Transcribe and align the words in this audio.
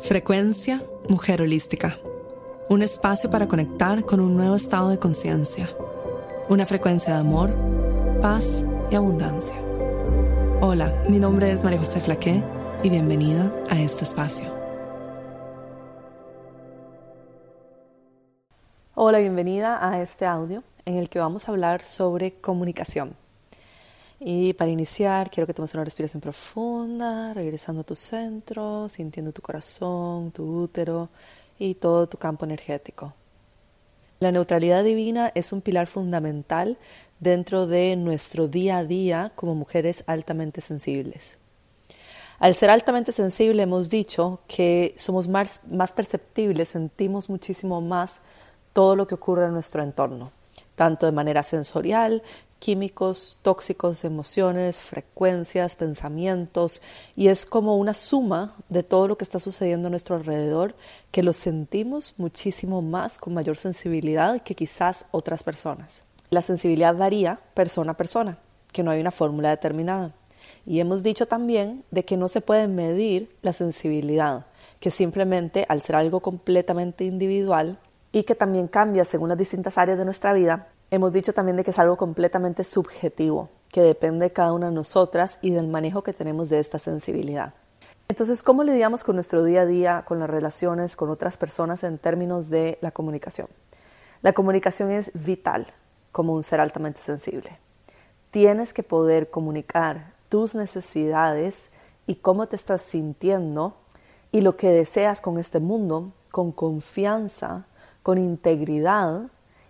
Frecuencia 0.00 0.84
Mujer 1.08 1.40
Holística. 1.40 1.96
Un 2.68 2.82
espacio 2.82 3.30
para 3.30 3.48
conectar 3.48 4.04
con 4.04 4.20
un 4.20 4.36
nuevo 4.36 4.56
estado 4.56 4.90
de 4.90 4.98
conciencia. 4.98 5.70
Una 6.50 6.66
frecuencia 6.66 7.14
de 7.14 7.20
amor, 7.20 7.50
paz 8.20 8.62
y 8.90 8.94
abundancia. 8.94 9.56
Hola, 10.60 10.92
mi 11.08 11.18
nombre 11.18 11.50
es 11.50 11.64
María 11.64 11.78
José 11.78 12.00
Flaqué 12.00 12.42
y 12.84 12.90
bienvenida 12.90 13.52
a 13.70 13.80
este 13.80 14.04
espacio. 14.04 14.52
Hola, 18.94 19.18
bienvenida 19.18 19.88
a 19.88 20.02
este 20.02 20.26
audio 20.26 20.62
en 20.84 20.98
el 20.98 21.08
que 21.08 21.20
vamos 21.20 21.48
a 21.48 21.52
hablar 21.52 21.82
sobre 21.82 22.34
comunicación. 22.34 23.16
Y 24.18 24.54
para 24.54 24.70
iniciar, 24.70 25.30
quiero 25.30 25.46
que 25.46 25.52
tomes 25.52 25.74
una 25.74 25.84
respiración 25.84 26.20
profunda, 26.20 27.34
regresando 27.34 27.82
a 27.82 27.84
tu 27.84 27.94
centro, 27.94 28.88
sintiendo 28.88 29.32
tu 29.32 29.42
corazón, 29.42 30.30
tu 30.30 30.62
útero 30.62 31.10
y 31.58 31.74
todo 31.74 32.06
tu 32.06 32.16
campo 32.16 32.44
energético. 32.44 33.12
La 34.18 34.32
neutralidad 34.32 34.82
divina 34.82 35.30
es 35.34 35.52
un 35.52 35.60
pilar 35.60 35.86
fundamental 35.86 36.78
dentro 37.20 37.66
de 37.66 37.96
nuestro 37.96 38.48
día 38.48 38.78
a 38.78 38.84
día 38.84 39.32
como 39.34 39.54
mujeres 39.54 40.04
altamente 40.06 40.62
sensibles. 40.62 41.36
Al 42.38 42.54
ser 42.54 42.70
altamente 42.70 43.12
sensible 43.12 43.62
hemos 43.62 43.90
dicho 43.90 44.40
que 44.46 44.94
somos 44.96 45.28
más, 45.28 45.60
más 45.70 45.92
perceptibles, 45.92 46.68
sentimos 46.68 47.28
muchísimo 47.28 47.80
más 47.82 48.22
todo 48.72 48.96
lo 48.96 49.06
que 49.06 49.14
ocurre 49.14 49.46
en 49.46 49.52
nuestro 49.52 49.82
entorno, 49.82 50.32
tanto 50.74 51.06
de 51.06 51.12
manera 51.12 51.42
sensorial 51.42 52.22
químicos 52.58 53.38
tóxicos, 53.42 54.04
emociones, 54.04 54.78
frecuencias, 54.78 55.76
pensamientos, 55.76 56.82
y 57.14 57.28
es 57.28 57.46
como 57.46 57.76
una 57.76 57.94
suma 57.94 58.54
de 58.68 58.82
todo 58.82 59.08
lo 59.08 59.18
que 59.18 59.24
está 59.24 59.38
sucediendo 59.38 59.88
a 59.88 59.90
nuestro 59.90 60.16
alrededor 60.16 60.74
que 61.10 61.22
lo 61.22 61.32
sentimos 61.32 62.14
muchísimo 62.18 62.82
más 62.82 63.18
con 63.18 63.34
mayor 63.34 63.56
sensibilidad 63.56 64.42
que 64.42 64.54
quizás 64.54 65.06
otras 65.10 65.42
personas. 65.42 66.02
La 66.30 66.42
sensibilidad 66.42 66.96
varía 66.96 67.40
persona 67.54 67.92
a 67.92 67.96
persona, 67.96 68.38
que 68.72 68.82
no 68.82 68.90
hay 68.90 69.00
una 69.00 69.10
fórmula 69.12 69.50
determinada. 69.50 70.12
Y 70.64 70.80
hemos 70.80 71.02
dicho 71.02 71.26
también 71.26 71.84
de 71.90 72.04
que 72.04 72.16
no 72.16 72.28
se 72.28 72.40
puede 72.40 72.66
medir 72.66 73.30
la 73.42 73.52
sensibilidad, 73.52 74.46
que 74.80 74.90
simplemente 74.90 75.64
al 75.68 75.80
ser 75.80 75.96
algo 75.96 76.20
completamente 76.20 77.04
individual 77.04 77.78
y 78.12 78.24
que 78.24 78.34
también 78.34 78.66
cambia 78.66 79.04
según 79.04 79.28
las 79.28 79.38
distintas 79.38 79.78
áreas 79.78 79.98
de 79.98 80.04
nuestra 80.04 80.32
vida, 80.32 80.68
Hemos 80.90 81.12
dicho 81.12 81.32
también 81.32 81.56
de 81.56 81.64
que 81.64 81.70
es 81.70 81.78
algo 81.78 81.96
completamente 81.96 82.64
subjetivo, 82.64 83.48
que 83.72 83.82
depende 83.82 84.26
de 84.26 84.32
cada 84.32 84.52
una 84.52 84.68
de 84.68 84.74
nosotras 84.74 85.38
y 85.42 85.50
del 85.50 85.66
manejo 85.66 86.02
que 86.02 86.12
tenemos 86.12 86.48
de 86.48 86.60
esta 86.60 86.78
sensibilidad. 86.78 87.54
Entonces, 88.08 88.42
¿cómo 88.42 88.62
lidiamos 88.62 89.02
con 89.02 89.16
nuestro 89.16 89.42
día 89.42 89.62
a 89.62 89.66
día, 89.66 90.04
con 90.06 90.20
las 90.20 90.30
relaciones 90.30 90.94
con 90.94 91.10
otras 91.10 91.36
personas 91.36 91.82
en 91.82 91.98
términos 91.98 92.50
de 92.50 92.78
la 92.80 92.92
comunicación? 92.92 93.48
La 94.22 94.32
comunicación 94.32 94.92
es 94.92 95.10
vital 95.14 95.66
como 96.12 96.34
un 96.34 96.44
ser 96.44 96.60
altamente 96.60 97.02
sensible. 97.02 97.58
Tienes 98.30 98.72
que 98.72 98.84
poder 98.84 99.28
comunicar 99.28 100.12
tus 100.28 100.54
necesidades 100.54 101.72
y 102.06 102.16
cómo 102.16 102.46
te 102.46 102.56
estás 102.56 102.82
sintiendo 102.82 103.74
y 104.30 104.40
lo 104.40 104.56
que 104.56 104.68
deseas 104.68 105.20
con 105.20 105.38
este 105.38 105.58
mundo 105.58 106.12
con 106.30 106.52
confianza, 106.52 107.64
con 108.02 108.18
integridad 108.18 109.22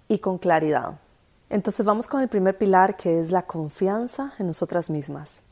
y 0.08 0.18
con 0.18 0.36
claridad. 0.36 0.98
Entonces 1.48 1.86
vamos 1.86 2.08
con 2.08 2.20
el 2.22 2.28
primer 2.28 2.58
pilar 2.58 2.96
que 2.96 3.20
es 3.20 3.30
la 3.30 3.42
confianza 3.42 4.32
en 4.38 4.48
nosotras 4.48 4.90
mismas. 4.90 5.44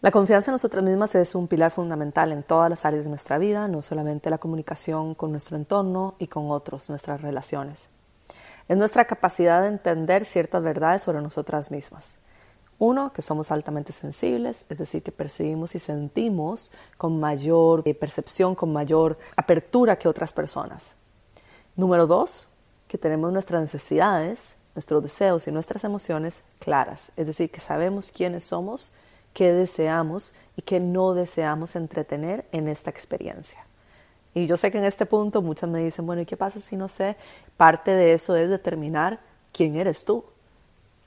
La 0.00 0.10
confianza 0.10 0.50
en 0.50 0.54
nosotras 0.54 0.82
mismas 0.82 1.14
es 1.14 1.34
un 1.34 1.46
pilar 1.46 1.70
fundamental 1.70 2.32
en 2.32 2.42
todas 2.42 2.70
las 2.70 2.84
áreas 2.84 3.04
de 3.04 3.10
nuestra 3.10 3.38
vida, 3.38 3.68
no 3.68 3.82
solamente 3.82 4.30
la 4.30 4.38
comunicación 4.38 5.14
con 5.14 5.30
nuestro 5.30 5.56
entorno 5.56 6.14
y 6.18 6.26
con 6.26 6.50
otros, 6.50 6.88
nuestras 6.88 7.20
relaciones. 7.20 7.90
Es 8.66 8.76
nuestra 8.76 9.04
capacidad 9.04 9.60
de 9.60 9.68
entender 9.68 10.24
ciertas 10.24 10.62
verdades 10.62 11.02
sobre 11.02 11.20
nosotras 11.20 11.70
mismas. 11.70 12.18
Uno, 12.78 13.12
que 13.12 13.20
somos 13.20 13.50
altamente 13.50 13.92
sensibles, 13.92 14.64
es 14.70 14.78
decir, 14.78 15.02
que 15.02 15.12
percibimos 15.12 15.74
y 15.74 15.78
sentimos 15.78 16.72
con 16.96 17.20
mayor 17.20 17.82
eh, 17.84 17.94
percepción, 17.94 18.54
con 18.54 18.72
mayor 18.72 19.18
apertura 19.36 19.96
que 19.96 20.08
otras 20.08 20.32
personas. 20.32 20.96
Número 21.76 22.06
dos, 22.06 22.48
que 22.88 22.96
tenemos 22.96 23.30
nuestras 23.32 23.60
necesidades 23.60 24.59
nuestros 24.74 25.02
deseos 25.02 25.46
y 25.46 25.52
nuestras 25.52 25.84
emociones 25.84 26.44
claras, 26.58 27.12
es 27.16 27.26
decir, 27.26 27.50
que 27.50 27.60
sabemos 27.60 28.10
quiénes 28.10 28.44
somos, 28.44 28.92
qué 29.34 29.52
deseamos 29.52 30.34
y 30.56 30.62
qué 30.62 30.80
no 30.80 31.14
deseamos 31.14 31.76
entretener 31.76 32.44
en 32.52 32.68
esta 32.68 32.90
experiencia. 32.90 33.64
Y 34.34 34.46
yo 34.46 34.56
sé 34.56 34.70
que 34.70 34.78
en 34.78 34.84
este 34.84 35.06
punto 35.06 35.42
muchas 35.42 35.68
me 35.68 35.80
dicen, 35.80 36.06
bueno, 36.06 36.22
¿y 36.22 36.26
qué 36.26 36.36
pasa 36.36 36.60
si 36.60 36.76
no 36.76 36.88
sé? 36.88 37.16
Parte 37.56 37.90
de 37.90 38.12
eso 38.12 38.36
es 38.36 38.48
determinar 38.48 39.20
quién 39.52 39.76
eres 39.76 40.04
tú, 40.04 40.24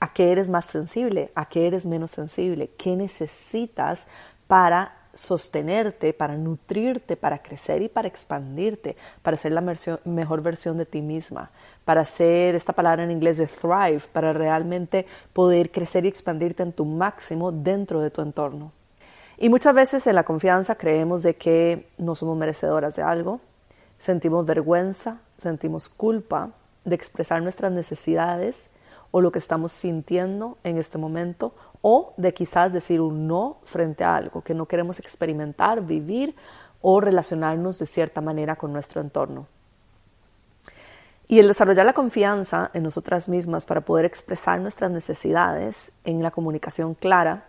a 0.00 0.12
qué 0.12 0.32
eres 0.32 0.48
más 0.50 0.66
sensible, 0.66 1.32
a 1.34 1.48
qué 1.48 1.66
eres 1.66 1.86
menos 1.86 2.10
sensible, 2.10 2.70
qué 2.76 2.96
necesitas 2.96 4.06
para 4.46 5.03
sostenerte, 5.14 6.12
para 6.12 6.36
nutrirte, 6.36 7.16
para 7.16 7.42
crecer 7.42 7.82
y 7.82 7.88
para 7.88 8.08
expandirte, 8.08 8.96
para 9.22 9.36
ser 9.36 9.52
la 9.52 9.62
mejor 10.04 10.42
versión 10.42 10.78
de 10.78 10.86
ti 10.86 11.00
misma, 11.00 11.50
para 11.84 12.04
ser 12.04 12.54
esta 12.54 12.72
palabra 12.72 13.04
en 13.04 13.10
inglés 13.10 13.38
de 13.38 13.46
thrive, 13.46 14.02
para 14.12 14.32
realmente 14.32 15.06
poder 15.32 15.70
crecer 15.70 16.04
y 16.04 16.08
expandirte 16.08 16.62
en 16.62 16.72
tu 16.72 16.84
máximo 16.84 17.52
dentro 17.52 18.00
de 18.00 18.10
tu 18.10 18.22
entorno. 18.22 18.72
Y 19.38 19.48
muchas 19.48 19.74
veces 19.74 20.06
en 20.06 20.14
la 20.14 20.24
confianza 20.24 20.76
creemos 20.76 21.22
de 21.22 21.34
que 21.36 21.88
no 21.98 22.14
somos 22.14 22.36
merecedoras 22.36 22.96
de 22.96 23.02
algo, 23.02 23.40
sentimos 23.98 24.46
vergüenza, 24.46 25.20
sentimos 25.38 25.88
culpa 25.88 26.50
de 26.84 26.94
expresar 26.94 27.42
nuestras 27.42 27.72
necesidades 27.72 28.70
o 29.10 29.20
lo 29.20 29.32
que 29.32 29.38
estamos 29.38 29.72
sintiendo 29.72 30.58
en 30.64 30.76
este 30.76 30.98
momento 30.98 31.54
o 31.86 32.14
de 32.16 32.32
quizás 32.32 32.72
decir 32.72 32.98
un 33.02 33.26
no 33.26 33.58
frente 33.62 34.04
a 34.04 34.16
algo 34.16 34.40
que 34.40 34.54
no 34.54 34.64
queremos 34.64 34.98
experimentar, 35.00 35.84
vivir 35.84 36.34
o 36.80 36.98
relacionarnos 36.98 37.78
de 37.78 37.84
cierta 37.84 38.22
manera 38.22 38.56
con 38.56 38.72
nuestro 38.72 39.02
entorno. 39.02 39.46
Y 41.28 41.40
el 41.40 41.48
desarrollar 41.48 41.84
la 41.84 41.92
confianza 41.92 42.70
en 42.72 42.84
nosotras 42.84 43.28
mismas 43.28 43.66
para 43.66 43.82
poder 43.82 44.06
expresar 44.06 44.60
nuestras 44.60 44.90
necesidades 44.92 45.92
en 46.04 46.22
la 46.22 46.30
comunicación 46.30 46.94
clara 46.94 47.48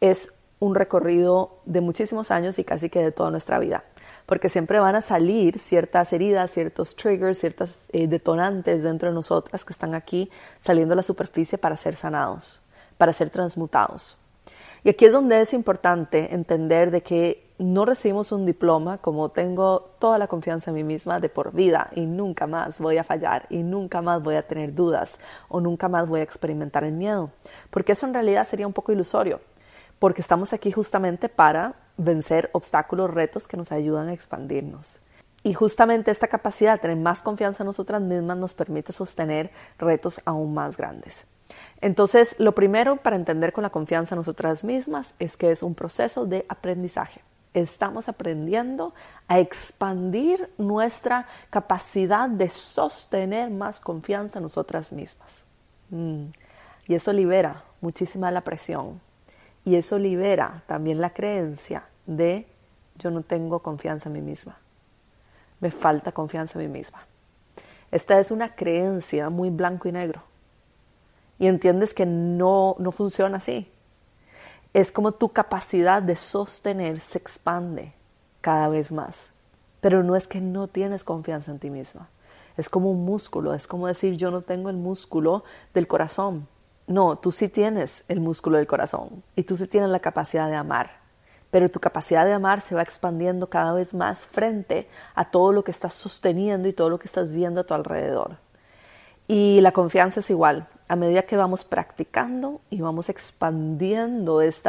es 0.00 0.32
un 0.60 0.76
recorrido 0.76 1.58
de 1.64 1.80
muchísimos 1.80 2.30
años 2.30 2.60
y 2.60 2.64
casi 2.64 2.88
que 2.88 3.02
de 3.02 3.10
toda 3.10 3.32
nuestra 3.32 3.58
vida, 3.58 3.82
porque 4.26 4.48
siempre 4.48 4.78
van 4.78 4.94
a 4.94 5.00
salir 5.00 5.58
ciertas 5.58 6.12
heridas, 6.12 6.52
ciertos 6.52 6.94
triggers, 6.94 7.38
ciertos 7.38 7.86
eh, 7.92 8.06
detonantes 8.06 8.84
dentro 8.84 9.08
de 9.08 9.14
nosotras 9.16 9.64
que 9.64 9.72
están 9.72 9.96
aquí 9.96 10.30
saliendo 10.60 10.92
a 10.92 10.96
la 10.96 11.02
superficie 11.02 11.58
para 11.58 11.76
ser 11.76 11.96
sanados 11.96 12.60
para 13.02 13.12
ser 13.12 13.30
transmutados. 13.30 14.16
Y 14.84 14.90
aquí 14.90 15.06
es 15.06 15.12
donde 15.12 15.40
es 15.40 15.54
importante 15.54 16.36
entender 16.36 16.92
de 16.92 17.02
que 17.02 17.52
no 17.58 17.84
recibimos 17.84 18.30
un 18.30 18.46
diploma 18.46 18.98
como 18.98 19.28
tengo 19.30 19.96
toda 19.98 20.18
la 20.18 20.28
confianza 20.28 20.70
en 20.70 20.76
mí 20.76 20.84
misma 20.84 21.18
de 21.18 21.28
por 21.28 21.52
vida 21.52 21.90
y 21.96 22.06
nunca 22.06 22.46
más 22.46 22.78
voy 22.78 22.98
a 22.98 23.02
fallar 23.02 23.46
y 23.50 23.64
nunca 23.64 24.02
más 24.02 24.22
voy 24.22 24.36
a 24.36 24.46
tener 24.46 24.72
dudas 24.72 25.18
o 25.48 25.60
nunca 25.60 25.88
más 25.88 26.08
voy 26.08 26.20
a 26.20 26.22
experimentar 26.22 26.84
el 26.84 26.92
miedo, 26.92 27.32
porque 27.70 27.90
eso 27.90 28.06
en 28.06 28.14
realidad 28.14 28.46
sería 28.46 28.68
un 28.68 28.72
poco 28.72 28.92
ilusorio, 28.92 29.40
porque 29.98 30.22
estamos 30.22 30.52
aquí 30.52 30.70
justamente 30.70 31.28
para 31.28 31.74
vencer 31.96 32.50
obstáculos, 32.52 33.10
retos 33.10 33.48
que 33.48 33.56
nos 33.56 33.72
ayudan 33.72 34.06
a 34.06 34.12
expandirnos. 34.12 35.00
Y 35.42 35.54
justamente 35.54 36.12
esta 36.12 36.28
capacidad 36.28 36.74
de 36.74 36.78
tener 36.78 36.98
más 36.98 37.24
confianza 37.24 37.64
en 37.64 37.66
nosotras 37.66 38.00
mismas 38.00 38.36
nos 38.36 38.54
permite 38.54 38.92
sostener 38.92 39.50
retos 39.76 40.20
aún 40.24 40.54
más 40.54 40.76
grandes. 40.76 41.26
Entonces, 41.82 42.36
lo 42.38 42.54
primero 42.54 42.96
para 42.96 43.16
entender 43.16 43.52
con 43.52 43.62
la 43.62 43.70
confianza 43.70 44.14
en 44.14 44.20
nosotras 44.20 44.62
mismas 44.62 45.16
es 45.18 45.36
que 45.36 45.50
es 45.50 45.64
un 45.64 45.74
proceso 45.74 46.26
de 46.26 46.46
aprendizaje. 46.48 47.22
Estamos 47.54 48.08
aprendiendo 48.08 48.94
a 49.26 49.40
expandir 49.40 50.48
nuestra 50.58 51.26
capacidad 51.50 52.28
de 52.28 52.48
sostener 52.48 53.50
más 53.50 53.80
confianza 53.80 54.38
en 54.38 54.44
nosotras 54.44 54.92
mismas. 54.92 55.44
Mm. 55.90 56.26
Y 56.86 56.94
eso 56.94 57.12
libera 57.12 57.64
muchísima 57.80 58.30
la 58.30 58.42
presión. 58.42 59.00
Y 59.64 59.74
eso 59.74 59.98
libera 59.98 60.62
también 60.68 61.00
la 61.00 61.12
creencia 61.12 61.84
de 62.06 62.46
yo 62.94 63.10
no 63.10 63.22
tengo 63.22 63.58
confianza 63.58 64.08
en 64.08 64.12
mí 64.12 64.22
misma. 64.22 64.56
Me 65.58 65.72
falta 65.72 66.12
confianza 66.12 66.60
en 66.60 66.70
mí 66.70 66.78
misma. 66.78 67.04
Esta 67.90 68.20
es 68.20 68.30
una 68.30 68.54
creencia 68.54 69.30
muy 69.30 69.50
blanco 69.50 69.88
y 69.88 69.92
negro 69.92 70.31
y 71.42 71.48
entiendes 71.48 71.92
que 71.92 72.06
no, 72.06 72.76
no 72.78 72.92
funciona 72.92 73.38
así. 73.38 73.68
Es 74.74 74.92
como 74.92 75.10
tu 75.10 75.30
capacidad 75.30 76.00
de 76.00 76.14
sostener 76.14 77.00
se 77.00 77.18
expande 77.18 77.94
cada 78.40 78.68
vez 78.68 78.92
más. 78.92 79.30
Pero 79.80 80.04
no 80.04 80.14
es 80.14 80.28
que 80.28 80.40
no 80.40 80.68
tienes 80.68 81.02
confianza 81.02 81.50
en 81.50 81.58
ti 81.58 81.68
misma. 81.68 82.08
Es 82.56 82.68
como 82.68 82.92
un 82.92 83.04
músculo, 83.04 83.54
es 83.54 83.66
como 83.66 83.88
decir 83.88 84.16
yo 84.16 84.30
no 84.30 84.42
tengo 84.42 84.70
el 84.70 84.76
músculo 84.76 85.42
del 85.74 85.88
corazón. 85.88 86.46
No, 86.86 87.18
tú 87.18 87.32
sí 87.32 87.48
tienes 87.48 88.04
el 88.06 88.20
músculo 88.20 88.58
del 88.58 88.68
corazón 88.68 89.24
y 89.34 89.42
tú 89.42 89.56
sí 89.56 89.66
tienes 89.66 89.90
la 89.90 89.98
capacidad 89.98 90.48
de 90.48 90.54
amar, 90.54 90.90
pero 91.50 91.68
tu 91.68 91.80
capacidad 91.80 92.24
de 92.24 92.34
amar 92.34 92.60
se 92.60 92.76
va 92.76 92.82
expandiendo 92.82 93.50
cada 93.50 93.72
vez 93.72 93.94
más 93.94 94.26
frente 94.26 94.88
a 95.16 95.24
todo 95.32 95.50
lo 95.50 95.64
que 95.64 95.72
estás 95.72 95.94
sosteniendo 95.94 96.68
y 96.68 96.72
todo 96.72 96.88
lo 96.88 97.00
que 97.00 97.06
estás 97.06 97.32
viendo 97.32 97.62
a 97.62 97.64
tu 97.64 97.74
alrededor. 97.74 98.36
Y 99.26 99.60
la 99.60 99.72
confianza 99.72 100.20
es 100.20 100.30
igual. 100.30 100.68
A 100.92 100.96
medida 100.96 101.22
que 101.22 101.38
vamos 101.38 101.64
practicando 101.64 102.60
y 102.68 102.82
vamos 102.82 103.08
expandiendo 103.08 104.42
este 104.42 104.68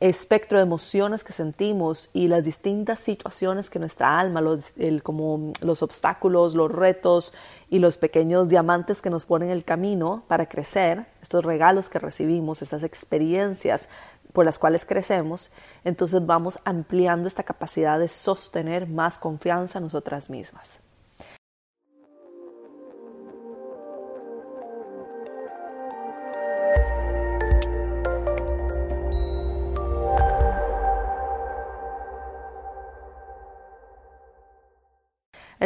espectro 0.00 0.58
de 0.58 0.64
emociones 0.64 1.24
que 1.24 1.32
sentimos 1.32 2.10
y 2.12 2.28
las 2.28 2.44
distintas 2.44 2.98
situaciones 2.98 3.70
que 3.70 3.78
nuestra 3.78 4.20
alma, 4.20 4.42
los, 4.42 4.74
como 5.02 5.54
los 5.62 5.82
obstáculos, 5.82 6.54
los 6.54 6.70
retos 6.70 7.32
y 7.70 7.78
los 7.78 7.96
pequeños 7.96 8.50
diamantes 8.50 9.00
que 9.00 9.08
nos 9.08 9.24
ponen 9.24 9.48
en 9.48 9.56
el 9.56 9.64
camino 9.64 10.24
para 10.28 10.46
crecer, 10.46 11.06
estos 11.22 11.42
regalos 11.42 11.88
que 11.88 12.00
recibimos, 12.00 12.60
estas 12.60 12.82
experiencias 12.82 13.88
por 14.34 14.44
las 14.44 14.58
cuales 14.58 14.84
crecemos, 14.84 15.52
entonces 15.84 16.26
vamos 16.26 16.58
ampliando 16.66 17.28
esta 17.28 17.44
capacidad 17.44 17.98
de 17.98 18.08
sostener 18.08 18.86
más 18.88 19.16
confianza 19.16 19.78
en 19.78 19.84
nosotras 19.84 20.28
mismas. 20.28 20.80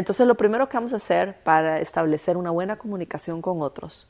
Entonces 0.00 0.26
lo 0.26 0.34
primero 0.34 0.66
que 0.66 0.78
vamos 0.78 0.94
a 0.94 0.96
hacer 0.96 1.42
para 1.42 1.78
establecer 1.78 2.38
una 2.38 2.50
buena 2.50 2.78
comunicación 2.78 3.42
con 3.42 3.60
otros 3.60 4.08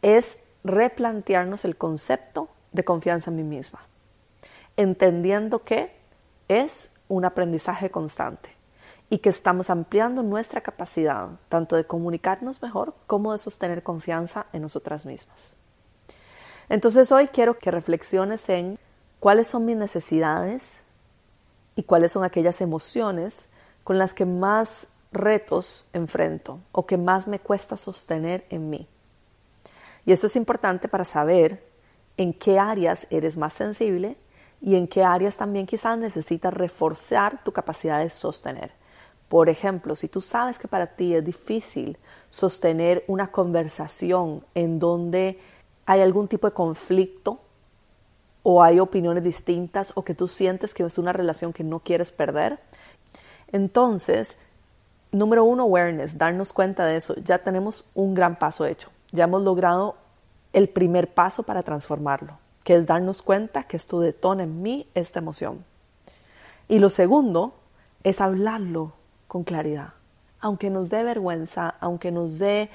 es 0.00 0.38
replantearnos 0.62 1.64
el 1.64 1.74
concepto 1.74 2.48
de 2.70 2.84
confianza 2.84 3.32
en 3.32 3.38
mí 3.38 3.42
misma, 3.42 3.80
entendiendo 4.76 5.64
que 5.64 5.92
es 6.46 6.92
un 7.08 7.24
aprendizaje 7.24 7.90
constante 7.90 8.50
y 9.10 9.18
que 9.18 9.28
estamos 9.28 9.70
ampliando 9.70 10.22
nuestra 10.22 10.60
capacidad 10.60 11.30
tanto 11.48 11.74
de 11.74 11.84
comunicarnos 11.84 12.62
mejor 12.62 12.94
como 13.08 13.32
de 13.32 13.38
sostener 13.38 13.82
confianza 13.82 14.46
en 14.52 14.62
nosotras 14.62 15.04
mismas. 15.04 15.54
Entonces 16.68 17.10
hoy 17.10 17.26
quiero 17.26 17.58
que 17.58 17.72
reflexiones 17.72 18.48
en 18.50 18.78
cuáles 19.18 19.48
son 19.48 19.64
mis 19.64 19.76
necesidades 19.76 20.84
y 21.74 21.82
cuáles 21.82 22.12
son 22.12 22.22
aquellas 22.22 22.60
emociones 22.60 23.48
con 23.82 23.98
las 23.98 24.14
que 24.14 24.26
más 24.26 24.93
retos 25.14 25.86
enfrento 25.92 26.60
o 26.72 26.86
que 26.86 26.98
más 26.98 27.28
me 27.28 27.38
cuesta 27.38 27.76
sostener 27.76 28.44
en 28.50 28.70
mí. 28.70 28.88
Y 30.06 30.12
esto 30.12 30.26
es 30.26 30.36
importante 30.36 30.88
para 30.88 31.04
saber 31.04 31.64
en 32.16 32.32
qué 32.32 32.58
áreas 32.58 33.06
eres 33.10 33.36
más 33.36 33.54
sensible 33.54 34.16
y 34.60 34.76
en 34.76 34.86
qué 34.86 35.04
áreas 35.04 35.36
también 35.36 35.66
quizás 35.66 35.98
necesitas 35.98 36.52
reforzar 36.52 37.42
tu 37.42 37.52
capacidad 37.52 38.00
de 38.00 38.10
sostener. 38.10 38.72
Por 39.28 39.48
ejemplo, 39.48 39.96
si 39.96 40.08
tú 40.08 40.20
sabes 40.20 40.58
que 40.58 40.68
para 40.68 40.86
ti 40.86 41.14
es 41.14 41.24
difícil 41.24 41.98
sostener 42.28 43.04
una 43.08 43.28
conversación 43.28 44.44
en 44.54 44.78
donde 44.78 45.40
hay 45.86 46.00
algún 46.00 46.28
tipo 46.28 46.46
de 46.46 46.54
conflicto 46.54 47.40
o 48.42 48.62
hay 48.62 48.78
opiniones 48.78 49.24
distintas 49.24 49.92
o 49.96 50.04
que 50.04 50.14
tú 50.14 50.28
sientes 50.28 50.74
que 50.74 50.82
es 50.82 50.98
una 50.98 51.12
relación 51.12 51.52
que 51.52 51.64
no 51.64 51.80
quieres 51.80 52.10
perder, 52.10 52.60
entonces 53.52 54.38
número 55.14 55.44
uno, 55.44 55.64
awareness, 55.64 56.18
darnos 56.18 56.52
cuenta 56.52 56.84
de 56.86 56.96
eso. 56.96 57.14
Ya 57.24 57.38
tenemos 57.38 57.86
un 57.94 58.14
gran 58.14 58.38
paso 58.38 58.66
hecho. 58.66 58.90
Ya 59.12 59.24
hemos 59.24 59.42
logrado 59.42 59.96
el 60.52 60.68
primer 60.68 61.12
paso 61.12 61.42
para 61.42 61.62
transformarlo, 61.62 62.38
que 62.62 62.74
es 62.76 62.86
darnos 62.86 63.22
cuenta 63.22 63.64
que 63.64 63.76
esto 63.76 64.00
detona 64.00 64.44
en 64.44 64.62
mí 64.62 64.88
esta 64.94 65.18
emoción. 65.18 65.64
Y 66.68 66.78
lo 66.78 66.90
segundo 66.90 67.54
es 68.02 68.20
hablarlo 68.20 68.92
con 69.28 69.44
claridad. 69.44 69.94
Aunque 70.40 70.70
nos 70.70 70.90
dé 70.90 71.02
vergüenza, 71.02 71.74
aunque 71.80 72.10
nos 72.10 72.38
dé 72.38 72.70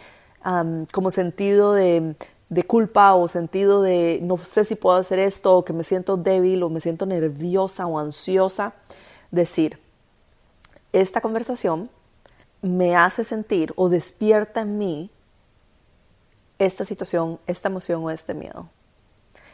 como 0.91 1.11
sentido 1.11 1.73
de, 1.73 2.15
culpa 2.67 3.13
o 3.13 3.27
sentido 3.27 3.81
de 3.81 4.19
no 4.21 4.37
sé 4.37 4.65
si 4.65 4.75
puedo 4.75 4.97
hacer 4.97 5.19
esto 5.19 5.57
o 5.57 5.65
que 5.65 5.73
me 5.73 5.83
siento 5.83 6.17
débil 6.17 6.63
o 6.63 6.69
me 6.69 6.81
siento 6.81 7.05
nerviosa 7.05 7.85
o 7.85 7.99
ansiosa, 7.99 8.73
decir, 9.31 9.79
esta 10.91 11.21
conversación 11.21 11.89
me 12.61 12.95
hace 12.95 13.23
sentir 13.23 13.73
o 13.75 13.89
despierta 13.89 14.61
en 14.61 14.77
mí 14.77 15.11
esta 16.57 16.85
situación, 16.85 17.39
esta 17.47 17.69
emoción 17.69 18.03
o 18.03 18.11
este 18.11 18.33
miedo. 18.33 18.69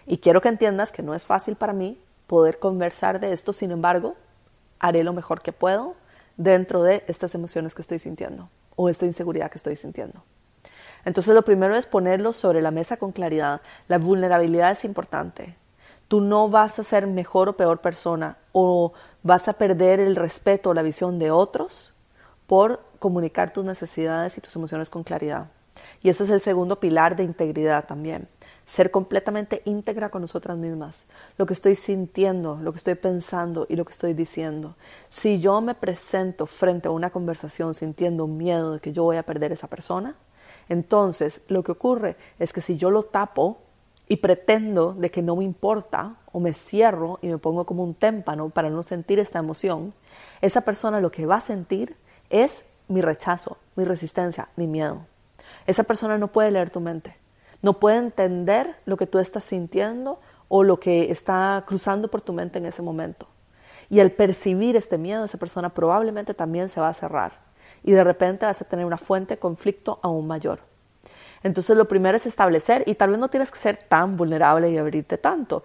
Y 0.07 0.18
quiero 0.18 0.42
que 0.42 0.50
entiendas 0.50 0.92
que 0.92 1.04
no 1.04 1.13
es 1.13 1.25
fácil 1.25 1.56
para 1.56 1.74
mí 1.74 2.00
poder 2.28 2.60
conversar 2.60 3.19
de 3.19 3.34
esto, 3.34 3.54
sin 3.54 3.72
embargo, 3.72 4.16
haré 4.80 5.04
lo 5.04 5.13
mejor 5.13 5.42
que 5.42 5.52
puedo 5.52 5.96
dentro 6.38 6.84
de 6.84 7.04
estas 7.07 7.36
emociones 7.36 7.75
que 7.75 7.81
estoy 7.81 8.00
sintiendo 8.00 8.50
o 8.75 8.90
esta 8.90 9.06
inseguridad 9.06 9.50
que 9.50 9.57
estoy 9.57 9.75
sintiendo. 9.75 10.24
Entonces 11.06 11.34
lo 11.36 11.44
primero 11.44 11.75
es 11.75 11.86
ponerlo 11.86 12.34
sobre 12.34 12.62
la 12.62 12.72
mesa 12.72 12.98
con 12.98 13.12
claridad. 13.12 13.62
La 13.88 14.00
vulnerabilidad 14.00 14.72
es 14.72 14.84
importante. 14.84 15.56
Tú 16.07 16.19
no 16.19 16.50
vas 16.50 16.78
a 16.80 16.84
ser 16.84 17.07
mejor 17.07 17.50
o 17.50 17.57
peor 17.57 17.80
persona 17.80 18.38
o 18.52 18.94
vas 19.24 19.48
a 19.48 19.54
perder 19.54 20.00
el 20.00 20.16
respeto 20.16 20.72
o 20.72 20.74
la 20.74 20.81
visión 20.81 21.19
de 21.19 21.31
otros 21.31 21.94
por 22.48 22.81
comunicar 23.06 23.54
tus 23.54 23.63
necesidades 23.63 24.36
y 24.36 24.42
tus 24.42 24.56
emociones 24.56 24.90
con 24.90 25.04
claridad. 25.04 25.52
Y 26.02 26.10
este 26.10 26.24
es 26.24 26.31
el 26.31 26.42
segundo 26.42 26.80
pilar 26.80 27.16
de 27.16 27.24
integridad 27.24 27.86
también. 27.86 28.28
Ser 28.66 28.90
completamente 28.90 29.62
íntegra 29.66 30.10
con 30.10 30.24
nosotras 30.24 30.57
mismas. 30.57 31.06
Lo 31.38 31.46
que 31.46 31.54
estoy 31.54 31.75
sintiendo, 31.75 32.57
lo 32.63 32.72
que 32.72 32.80
estoy 32.80 32.96
pensando 32.96 33.68
y 33.69 33.75
lo 33.75 33.86
que 33.86 33.92
estoy 33.92 34.16
diciendo. 34.16 34.75
Si 35.07 35.40
yo 35.40 35.62
me 35.62 35.75
presento 35.75 36.48
frente 36.48 36.88
a 36.88 36.92
una 36.92 37.12
conversación 37.12 37.75
sintiendo 37.75 38.25
miedo 38.25 38.74
de 38.74 38.80
que 38.80 38.92
yo 38.92 39.04
voy 39.04 39.18
a 39.18 39.24
perder 39.24 39.52
esa 39.52 39.68
persona, 39.68 40.16
entonces 40.68 41.42
lo 41.48 41.63
que 41.63 41.74
ocurre 41.74 42.16
es 42.40 42.54
que 42.54 42.62
si 42.62 42.75
yo 42.75 42.90
lo 42.90 43.04
tapo 43.04 43.60
y 44.07 44.18
pretendo 44.18 44.94
de 44.94 45.12
que 45.12 45.22
no 45.22 45.36
me 45.36 45.44
importa 45.44 46.16
o 46.31 46.40
me 46.40 46.56
cierro 46.56 47.19
y 47.22 47.28
me 47.28 47.38
pongo 47.38 47.68
como 47.68 47.84
un 47.84 47.94
témpano 47.94 48.50
para 48.50 48.72
no 48.72 48.81
sentir 48.81 49.19
esta 49.19 49.38
emoción, 49.38 49.94
esa 50.42 50.62
persona 50.62 51.00
lo 51.02 51.12
que 51.12 51.28
va 51.28 51.36
a 51.36 51.42
sentir 51.42 51.96
es 52.31 52.66
mi 52.88 53.02
rechazo, 53.02 53.58
mi 53.76 53.86
resistencia, 53.86 54.50
mi 54.56 54.68
miedo. 54.68 55.06
Esa 55.68 55.84
persona 55.84 56.18
no 56.18 56.32
puede 56.32 56.52
leer 56.52 56.70
tu 56.70 56.80
mente, 56.80 57.16
no 57.62 57.80
puede 57.80 57.98
entender 57.98 58.76
lo 58.86 58.98
que 58.98 59.08
tú 59.08 59.20
estás 59.20 59.44
sintiendo 59.44 60.20
o 60.48 60.64
lo 60.64 60.80
que 60.80 61.12
está 61.12 61.64
cruzando 61.66 62.10
por 62.10 62.22
tu 62.22 62.34
mente 62.34 62.60
en 62.60 62.66
ese 62.66 62.82
momento. 62.82 63.28
Y 63.90 64.00
al 64.00 64.12
percibir 64.12 64.76
este 64.76 64.98
miedo, 64.98 65.26
esa 65.26 65.38
persona 65.38 65.74
probablemente 65.74 66.34
también 66.34 66.70
se 66.70 66.82
va 66.82 66.90
a 66.90 66.94
cerrar 66.94 67.46
y 67.83 67.92
de 67.92 68.04
repente 68.04 68.45
vas 68.45 68.62
a 68.62 68.66
tener 68.66 68.86
una 68.86 68.98
fuente 68.98 69.36
de 69.36 69.40
conflicto 69.40 70.00
aún 70.02 70.28
mayor. 70.28 70.59
Entonces 71.44 71.78
lo 71.78 71.88
primero 71.88 72.18
es 72.18 72.26
establecer, 72.26 72.83
y 72.88 72.95
tal 72.95 73.12
vez 73.12 73.19
no 73.19 73.30
tienes 73.30 73.52
que 73.52 73.59
ser 73.59 73.78
tan 73.78 74.18
vulnerable 74.18 74.71
y 74.71 74.78
abrirte 74.78 75.19
tanto, 75.19 75.64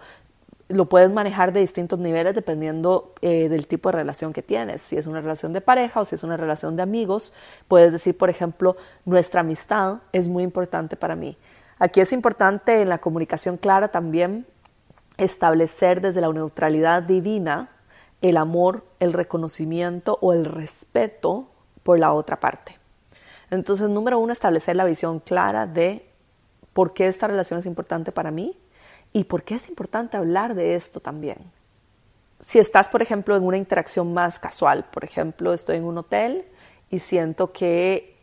lo 0.71 0.85
puedes 0.85 1.11
manejar 1.11 1.53
de 1.53 1.59
distintos 1.59 1.99
niveles 1.99 2.35
dependiendo 2.35 3.13
eh, 3.21 3.49
del 3.49 3.67
tipo 3.67 3.89
de 3.89 3.97
relación 3.97 4.33
que 4.33 4.41
tienes. 4.41 4.81
Si 4.81 4.97
es 4.97 5.07
una 5.07 5.21
relación 5.21 5.53
de 5.53 5.61
pareja 5.61 6.01
o 6.01 6.05
si 6.05 6.15
es 6.15 6.23
una 6.23 6.37
relación 6.37 6.75
de 6.75 6.83
amigos, 6.83 7.33
puedes 7.67 7.91
decir, 7.91 8.17
por 8.17 8.29
ejemplo, 8.29 8.75
nuestra 9.05 9.41
amistad 9.41 9.99
es 10.11 10.27
muy 10.27 10.43
importante 10.43 10.95
para 10.95 11.15
mí. 11.15 11.37
Aquí 11.79 11.99
es 11.99 12.13
importante 12.13 12.81
en 12.81 12.89
la 12.89 12.99
comunicación 12.99 13.57
clara 13.57 13.89
también 13.89 14.45
establecer 15.17 16.01
desde 16.01 16.21
la 16.21 16.31
neutralidad 16.31 17.03
divina 17.03 17.69
el 18.21 18.37
amor, 18.37 18.85
el 18.99 19.13
reconocimiento 19.13 20.17
o 20.21 20.33
el 20.33 20.45
respeto 20.45 21.47
por 21.83 21.99
la 21.99 22.13
otra 22.13 22.39
parte. 22.39 22.77
Entonces, 23.49 23.89
número 23.89 24.19
uno, 24.19 24.31
establecer 24.31 24.75
la 24.75 24.85
visión 24.85 25.19
clara 25.19 25.67
de 25.67 26.07
por 26.73 26.93
qué 26.93 27.07
esta 27.07 27.27
relación 27.27 27.59
es 27.59 27.65
importante 27.65 28.11
para 28.11 28.31
mí, 28.31 28.57
¿Y 29.13 29.25
por 29.25 29.43
qué 29.43 29.55
es 29.55 29.69
importante 29.69 30.17
hablar 30.17 30.55
de 30.55 30.75
esto 30.75 30.99
también? 30.99 31.37
Si 32.39 32.59
estás, 32.59 32.87
por 32.87 33.01
ejemplo, 33.01 33.35
en 33.35 33.43
una 33.43 33.57
interacción 33.57 34.13
más 34.13 34.39
casual, 34.39 34.85
por 34.91 35.03
ejemplo, 35.03 35.53
estoy 35.53 35.77
en 35.77 35.83
un 35.83 35.97
hotel 35.97 36.45
y 36.89 36.99
siento 36.99 37.51
que 37.51 38.17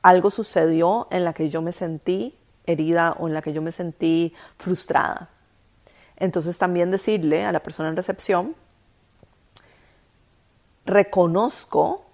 algo 0.00 0.30
sucedió 0.30 1.06
en 1.10 1.24
la 1.24 1.32
que 1.32 1.50
yo 1.50 1.60
me 1.60 1.72
sentí 1.72 2.36
herida 2.66 3.16
o 3.18 3.28
en 3.28 3.34
la 3.34 3.42
que 3.42 3.52
yo 3.52 3.62
me 3.62 3.72
sentí 3.72 4.34
frustrada. 4.58 5.30
Entonces 6.16 6.56
también 6.56 6.90
decirle 6.90 7.44
a 7.44 7.52
la 7.52 7.60
persona 7.60 7.88
en 7.88 7.96
recepción, 7.96 8.54
reconozco 10.84 12.04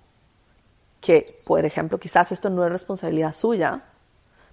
que, 1.00 1.26
por 1.46 1.64
ejemplo, 1.64 1.98
quizás 1.98 2.32
esto 2.32 2.50
no 2.50 2.64
es 2.64 2.72
responsabilidad 2.72 3.32
suya, 3.32 3.84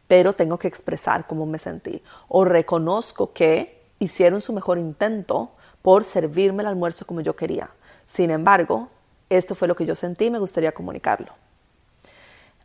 pero 0.07 0.33
tengo 0.33 0.57
que 0.57 0.67
expresar 0.67 1.27
cómo 1.27 1.45
me 1.45 1.59
sentí. 1.59 2.01
O 2.27 2.45
reconozco 2.45 3.33
que 3.33 3.81
hicieron 3.99 4.41
su 4.41 4.53
mejor 4.53 4.77
intento 4.77 5.51
por 5.81 6.03
servirme 6.03 6.63
el 6.63 6.67
almuerzo 6.67 7.05
como 7.05 7.21
yo 7.21 7.35
quería. 7.35 7.69
Sin 8.07 8.31
embargo, 8.31 8.89
esto 9.29 9.55
fue 9.55 9.67
lo 9.67 9.75
que 9.75 9.85
yo 9.85 9.95
sentí 9.95 10.25
y 10.25 10.31
me 10.31 10.39
gustaría 10.39 10.73
comunicarlo. 10.73 11.33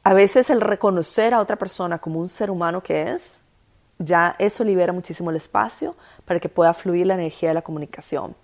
A 0.03 0.15
veces 0.15 0.49
el 0.51 0.61
reconocer 0.61 1.35
a 1.35 1.41
otra 1.41 1.57
persona 1.57 1.99
como 1.99 2.21
un 2.21 2.29
ser 2.29 2.51
humano 2.51 2.83
que 2.83 3.11
es, 3.11 3.41
ya 3.99 4.35
eso 4.39 4.65
libera 4.65 4.93
muchísimo 4.93 5.31
el 5.31 5.37
espacio 5.37 5.95
para 6.25 6.41
que 6.41 6.49
pueda 6.49 6.73
fluir 6.73 7.07
la 7.07 7.15
energía 7.15 7.51
de 7.51 7.55
la 7.55 7.63
comunicación. 7.63 8.35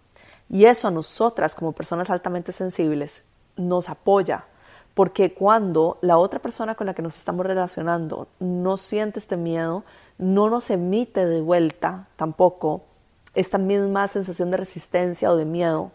Y 0.50 0.67
eso 0.67 0.88
a 0.88 0.91
nosotras 0.91 1.55
como 1.55 1.73
personas 1.73 2.11
altamente 2.11 2.53
sensibles 2.53 3.25
nos 3.57 3.88
apoya, 3.88 4.45
porque 4.97 5.35
cuando 5.35 5.99
la 6.00 6.17
otra 6.17 6.41
persona 6.41 6.75
con 6.75 6.87
la 6.87 6.95
que 6.95 7.03
nos 7.03 7.19
estamos 7.19 7.45
relacionando 7.45 8.29
no 8.41 8.79
siente 8.79 9.19
este 9.19 9.37
miedo, 9.37 9.85
no 10.17 10.49
nos 10.49 10.71
emite 10.71 11.26
de 11.26 11.43
vuelta 11.43 12.09
tampoco 12.17 12.81
esta 13.35 13.59
misma 13.59 14.09
sensación 14.09 14.50
de 14.50 14.57
resistencia 14.57 15.31
o 15.31 15.37
de 15.37 15.45
miedo, 15.45 15.91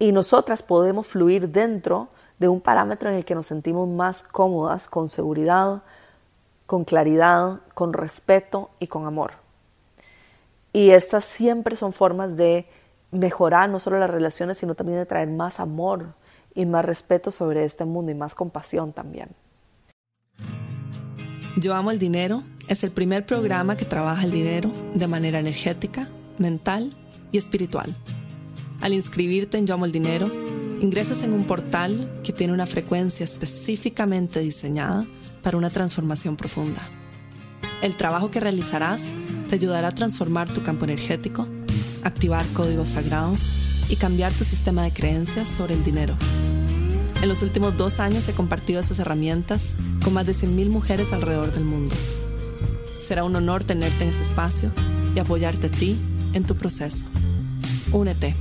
y 0.00 0.10
nosotras 0.10 0.64
podemos 0.64 1.06
fluir 1.06 1.50
dentro 1.50 2.08
de 2.40 2.48
un 2.48 2.60
parámetro 2.60 3.10
en 3.10 3.14
el 3.14 3.24
que 3.24 3.36
nos 3.36 3.46
sentimos 3.46 3.88
más 3.88 4.24
cómodas, 4.24 4.88
con 4.88 5.08
seguridad, 5.08 5.82
con 6.66 6.84
claridad, 6.84 7.60
con 7.74 7.92
respeto 7.92 8.70
y 8.80 8.88
con 8.88 9.06
amor. 9.06 9.34
Y 10.72 10.90
estas 10.90 11.24
siempre 11.24 11.76
son 11.76 11.92
formas 11.92 12.36
de 12.36 12.68
mejorar 13.12 13.70
no 13.70 13.78
solo 13.78 14.00
las 14.00 14.10
relaciones, 14.10 14.58
sino 14.58 14.74
también 14.74 14.98
de 14.98 15.06
traer 15.06 15.28
más 15.28 15.60
amor 15.60 16.06
y 16.56 16.66
más 16.66 16.84
respeto 16.84 17.30
sobre 17.30 17.64
este 17.64 17.84
mundo 17.84 18.10
y 18.10 18.14
más 18.14 18.34
compasión 18.34 18.92
también. 18.92 19.28
Yo 21.56 21.74
amo 21.74 21.90
el 21.90 21.98
dinero 21.98 22.42
es 22.68 22.82
el 22.82 22.90
primer 22.90 23.24
programa 23.24 23.76
que 23.76 23.84
trabaja 23.84 24.24
el 24.24 24.32
dinero 24.32 24.72
de 24.94 25.06
manera 25.06 25.38
energética, 25.38 26.08
mental 26.38 26.92
y 27.30 27.38
espiritual. 27.38 27.94
Al 28.80 28.92
inscribirte 28.92 29.56
en 29.56 29.66
Yo 29.66 29.74
amo 29.74 29.84
el 29.84 29.92
dinero, 29.92 30.30
ingresas 30.80 31.22
en 31.22 31.32
un 31.32 31.44
portal 31.44 32.20
que 32.24 32.32
tiene 32.32 32.52
una 32.52 32.66
frecuencia 32.66 33.24
específicamente 33.24 34.40
diseñada 34.40 35.06
para 35.42 35.56
una 35.56 35.70
transformación 35.70 36.36
profunda. 36.36 36.82
El 37.82 37.96
trabajo 37.96 38.30
que 38.30 38.40
realizarás 38.40 39.14
te 39.48 39.54
ayudará 39.54 39.88
a 39.88 39.92
transformar 39.92 40.52
tu 40.52 40.62
campo 40.62 40.84
energético, 40.84 41.46
activar 42.02 42.46
códigos 42.48 42.90
sagrados 42.90 43.52
y 43.88 43.96
cambiar 43.96 44.32
tu 44.32 44.44
sistema 44.44 44.82
de 44.82 44.92
creencias 44.92 45.48
sobre 45.48 45.74
el 45.74 45.84
dinero. 45.84 46.16
En 47.22 47.28
los 47.28 47.42
últimos 47.42 47.76
dos 47.76 47.98
años 47.98 48.28
he 48.28 48.34
compartido 48.34 48.80
estas 48.80 48.98
herramientas 48.98 49.74
con 50.04 50.12
más 50.12 50.26
de 50.26 50.32
100.000 50.32 50.68
mujeres 50.68 51.12
alrededor 51.12 51.52
del 51.52 51.64
mundo. 51.64 51.94
Será 53.00 53.24
un 53.24 53.34
honor 53.36 53.64
tenerte 53.64 54.04
en 54.04 54.10
este 54.10 54.22
espacio 54.22 54.72
y 55.14 55.18
apoyarte 55.18 55.68
a 55.68 55.70
ti 55.70 55.98
en 56.34 56.44
tu 56.44 56.56
proceso. 56.56 57.06
Únete 57.92 58.34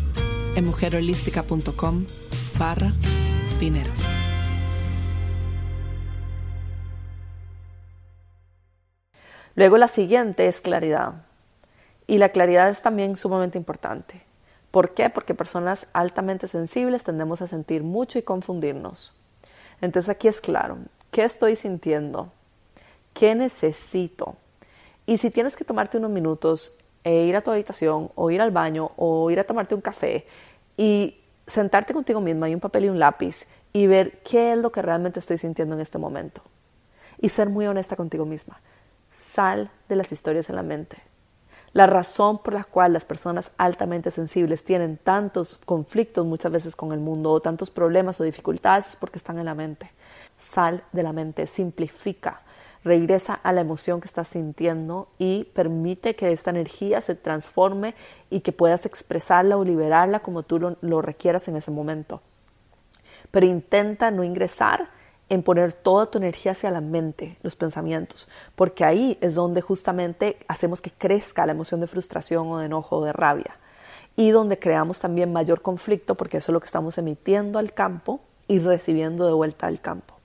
en 0.55 0.65
mujerholística.com 0.65 2.05
barra 2.57 2.93
dinero. 3.59 3.91
Luego 9.55 9.77
la 9.77 9.87
siguiente 9.87 10.47
es 10.47 10.59
claridad. 10.59 11.25
Y 12.07 12.17
la 12.17 12.29
claridad 12.29 12.69
es 12.69 12.81
también 12.81 13.15
sumamente 13.15 13.57
importante. 13.57 14.24
¿Por 14.75 14.93
qué? 14.93 15.09
Porque 15.09 15.33
personas 15.33 15.87
altamente 15.93 16.49
sensibles 16.49 17.05
tendemos 17.05 17.41
a 17.41 17.47
sentir 17.47 17.81
mucho 17.81 18.19
y 18.19 18.23
confundirnos. 18.23 19.13
Entonces 19.79 20.09
aquí 20.09 20.27
es 20.27 20.41
claro, 20.41 20.79
¿qué 21.11 21.23
estoy 21.23 21.55
sintiendo? 21.55 22.33
¿Qué 23.13 23.35
necesito? 23.35 24.35
Y 25.05 25.15
si 25.15 25.31
tienes 25.31 25.55
que 25.55 25.63
tomarte 25.63 25.97
unos 25.97 26.11
minutos 26.11 26.77
e 27.05 27.23
ir 27.23 27.37
a 27.37 27.41
tu 27.41 27.51
habitación 27.51 28.11
o 28.15 28.31
ir 28.31 28.41
al 28.41 28.51
baño 28.51 28.91
o 28.97 29.31
ir 29.31 29.39
a 29.39 29.45
tomarte 29.45 29.75
un 29.75 29.79
café 29.79 30.27
y 30.75 31.21
sentarte 31.47 31.93
contigo 31.93 32.19
misma 32.19 32.49
y 32.49 32.53
un 32.53 32.59
papel 32.59 32.83
y 32.83 32.89
un 32.89 32.99
lápiz 32.99 33.47
y 33.71 33.87
ver 33.87 34.19
qué 34.23 34.51
es 34.51 34.57
lo 34.57 34.73
que 34.73 34.81
realmente 34.81 35.21
estoy 35.21 35.37
sintiendo 35.37 35.75
en 35.75 35.81
este 35.81 35.99
momento. 35.99 36.41
Y 37.21 37.29
ser 37.29 37.47
muy 37.47 37.65
honesta 37.65 37.95
contigo 37.95 38.25
misma. 38.25 38.59
Sal 39.17 39.71
de 39.87 39.95
las 39.95 40.11
historias 40.11 40.49
en 40.49 40.57
la 40.57 40.63
mente. 40.63 40.97
La 41.75 41.87
razón 41.87 42.37
por 42.37 42.53
la 42.53 42.63
cual 42.63 42.93
las 42.93 43.03
personas 43.03 43.51
altamente 43.57 44.09
sensibles 44.09 44.63
tienen 44.63 44.95
tantos 44.95 45.57
conflictos 45.57 46.25
muchas 46.25 46.49
veces 46.49 46.73
con 46.73 46.93
el 46.93 47.01
mundo 47.01 47.33
o 47.33 47.41
tantos 47.41 47.69
problemas 47.69 48.17
o 48.21 48.23
dificultades 48.23 48.87
es 48.87 48.95
porque 48.95 49.17
están 49.17 49.39
en 49.39 49.45
la 49.45 49.55
mente. 49.55 49.91
Sal 50.37 50.85
de 50.93 51.03
la 51.03 51.11
mente, 51.11 51.45
simplifica, 51.47 52.43
regresa 52.85 53.33
a 53.33 53.51
la 53.51 53.59
emoción 53.59 53.99
que 53.99 54.07
estás 54.07 54.29
sintiendo 54.29 55.09
y 55.17 55.51
permite 55.53 56.15
que 56.15 56.31
esta 56.31 56.51
energía 56.51 57.01
se 57.01 57.13
transforme 57.13 57.93
y 58.29 58.39
que 58.39 58.53
puedas 58.53 58.85
expresarla 58.85 59.57
o 59.57 59.65
liberarla 59.65 60.21
como 60.21 60.43
tú 60.43 60.77
lo, 60.79 61.01
requieras 61.01 61.49
en 61.49 61.57
ese 61.57 61.71
momento. 61.71 62.21
Pero 63.31 63.47
intenta 63.47 64.11
no 64.11 64.23
ingresar 64.23 64.87
en 65.29 65.43
poner 65.43 65.73
toda 65.73 66.05
tu 66.05 66.17
energía 66.17 66.51
hacia 66.51 66.71
la 66.71 66.81
mente, 66.81 67.37
los 67.41 67.55
pensamientos, 67.55 68.29
porque 68.55 68.85
ahí 68.85 69.17
es 69.21 69.35
donde 69.35 69.61
justamente 69.61 70.37
hacemos 70.47 70.81
que 70.81 70.91
crezca 70.91 71.45
la 71.45 71.53
emoción 71.53 71.81
de 71.81 71.87
frustración 71.87 72.51
o 72.51 72.59
de 72.59 72.67
enojo 72.67 72.97
o 72.97 73.05
de 73.05 73.13
rabia 73.13 73.57
y 74.15 74.29
donde 74.29 74.59
creamos 74.59 74.99
también 74.99 75.33
mayor 75.33 75.61
conflicto 75.61 76.15
porque 76.15 76.37
eso 76.37 76.51
es 76.51 76.53
lo 76.53 76.59
que 76.59 76.67
estamos 76.67 76.97
emitiendo 76.97 77.59
al 77.59 77.73
campo 77.73 78.21
y 78.47 78.59
recibiendo 78.59 79.25
de 79.25 79.33
vuelta 79.33 79.67
al 79.67 79.81
campo. 79.81 80.15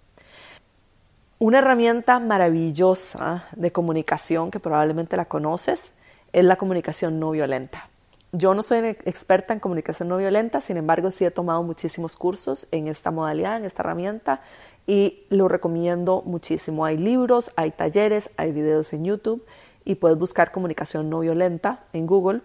Una 1.39 1.59
herramienta 1.59 2.21
maravillosa 2.21 3.45
de 3.57 3.73
comunicación 3.73 4.51
que 4.51 4.61
probablemente 4.61 5.17
la 5.17 5.25
conoces 5.25 5.93
es 6.33 6.45
la 6.45 6.57
comunicación 6.57 7.19
no 7.19 7.31
violenta. 7.31 7.89
Yo 8.33 8.55
no 8.55 8.63
soy 8.63 8.97
experta 9.05 9.53
en 9.53 9.59
comunicación 9.59 10.09
no 10.09 10.19
violenta, 10.19 10.61
sin 10.61 10.77
embargo 10.77 11.11
sí 11.11 11.25
he 11.25 11.31
tomado 11.33 11.63
muchísimos 11.65 12.15
cursos 12.15 12.69
en 12.71 12.87
esta 12.87 13.11
modalidad, 13.11 13.57
en 13.57 13.65
esta 13.65 13.83
herramienta 13.83 14.43
y 14.87 15.25
lo 15.29 15.49
recomiendo 15.49 16.23
muchísimo. 16.25 16.85
Hay 16.85 16.97
libros, 16.97 17.51
hay 17.57 17.71
talleres, 17.71 18.31
hay 18.37 18.53
videos 18.53 18.93
en 18.93 19.05
YouTube 19.05 19.45
y 19.85 19.97
puedes 19.97 20.19
buscar 20.19 20.53
comunicación 20.53 21.11
no 21.11 21.21
violenta 21.21 21.85
en 21.93 22.07
Google 22.07 22.43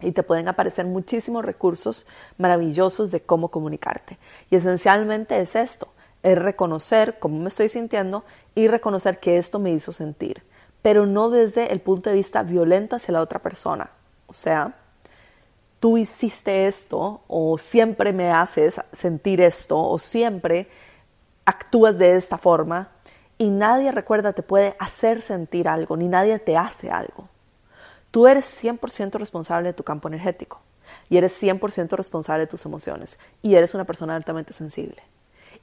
y 0.00 0.12
te 0.12 0.22
pueden 0.22 0.48
aparecer 0.48 0.86
muchísimos 0.86 1.44
recursos 1.44 2.06
maravillosos 2.38 3.10
de 3.10 3.20
cómo 3.20 3.48
comunicarte. 3.48 4.18
Y 4.50 4.56
esencialmente 4.56 5.40
es 5.40 5.56
esto, 5.56 5.88
es 6.22 6.38
reconocer 6.38 7.18
cómo 7.18 7.38
me 7.38 7.48
estoy 7.48 7.68
sintiendo 7.68 8.24
y 8.54 8.68
reconocer 8.68 9.18
que 9.18 9.38
esto 9.38 9.58
me 9.58 9.72
hizo 9.72 9.92
sentir, 9.92 10.42
pero 10.82 11.06
no 11.06 11.30
desde 11.30 11.72
el 11.72 11.80
punto 11.80 12.10
de 12.10 12.16
vista 12.16 12.42
violento 12.42 12.96
hacia 12.96 13.12
la 13.12 13.22
otra 13.22 13.40
persona. 13.40 13.90
O 14.26 14.34
sea, 14.34 14.74
tú 15.80 15.96
hiciste 15.96 16.66
esto 16.66 17.22
o 17.28 17.58
siempre 17.58 18.12
me 18.12 18.30
haces 18.30 18.80
sentir 18.92 19.40
esto 19.40 19.78
o 19.78 19.98
siempre 19.98 20.68
actúas 21.46 21.96
de 21.96 22.16
esta 22.16 22.36
forma 22.36 22.90
y 23.38 23.48
nadie, 23.48 23.92
recuerda, 23.92 24.32
te 24.32 24.42
puede 24.42 24.76
hacer 24.78 25.20
sentir 25.20 25.68
algo, 25.68 25.96
ni 25.96 26.08
nadie 26.08 26.38
te 26.38 26.56
hace 26.56 26.90
algo. 26.90 27.28
Tú 28.10 28.26
eres 28.26 28.62
100% 28.62 29.18
responsable 29.18 29.68
de 29.68 29.72
tu 29.74 29.82
campo 29.82 30.08
energético 30.08 30.60
y 31.08 31.16
eres 31.16 31.42
100% 31.42 31.96
responsable 31.96 32.40
de 32.40 32.46
tus 32.46 32.64
emociones 32.64 33.18
y 33.42 33.54
eres 33.54 33.74
una 33.74 33.84
persona 33.84 34.16
altamente 34.16 34.52
sensible. 34.52 35.02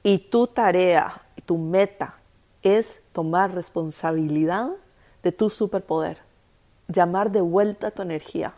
Y 0.02 0.18
tu 0.18 0.46
tarea, 0.46 1.22
tu 1.46 1.58
meta 1.58 2.14
es 2.62 3.02
tomar 3.12 3.54
responsabilidad 3.54 4.70
de 5.22 5.32
tu 5.32 5.50
superpoder, 5.50 6.18
llamar 6.88 7.30
de 7.30 7.40
vuelta 7.40 7.90
tu 7.90 8.02
energía 8.02 8.54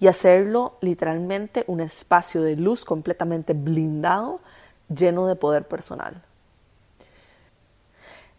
y 0.00 0.06
hacerlo 0.08 0.78
literalmente 0.80 1.64
un 1.66 1.80
espacio 1.80 2.42
de 2.42 2.56
luz 2.56 2.84
completamente 2.84 3.52
blindado, 3.52 4.40
lleno 4.88 5.26
de 5.26 5.36
poder 5.36 5.66
personal. 5.66 6.22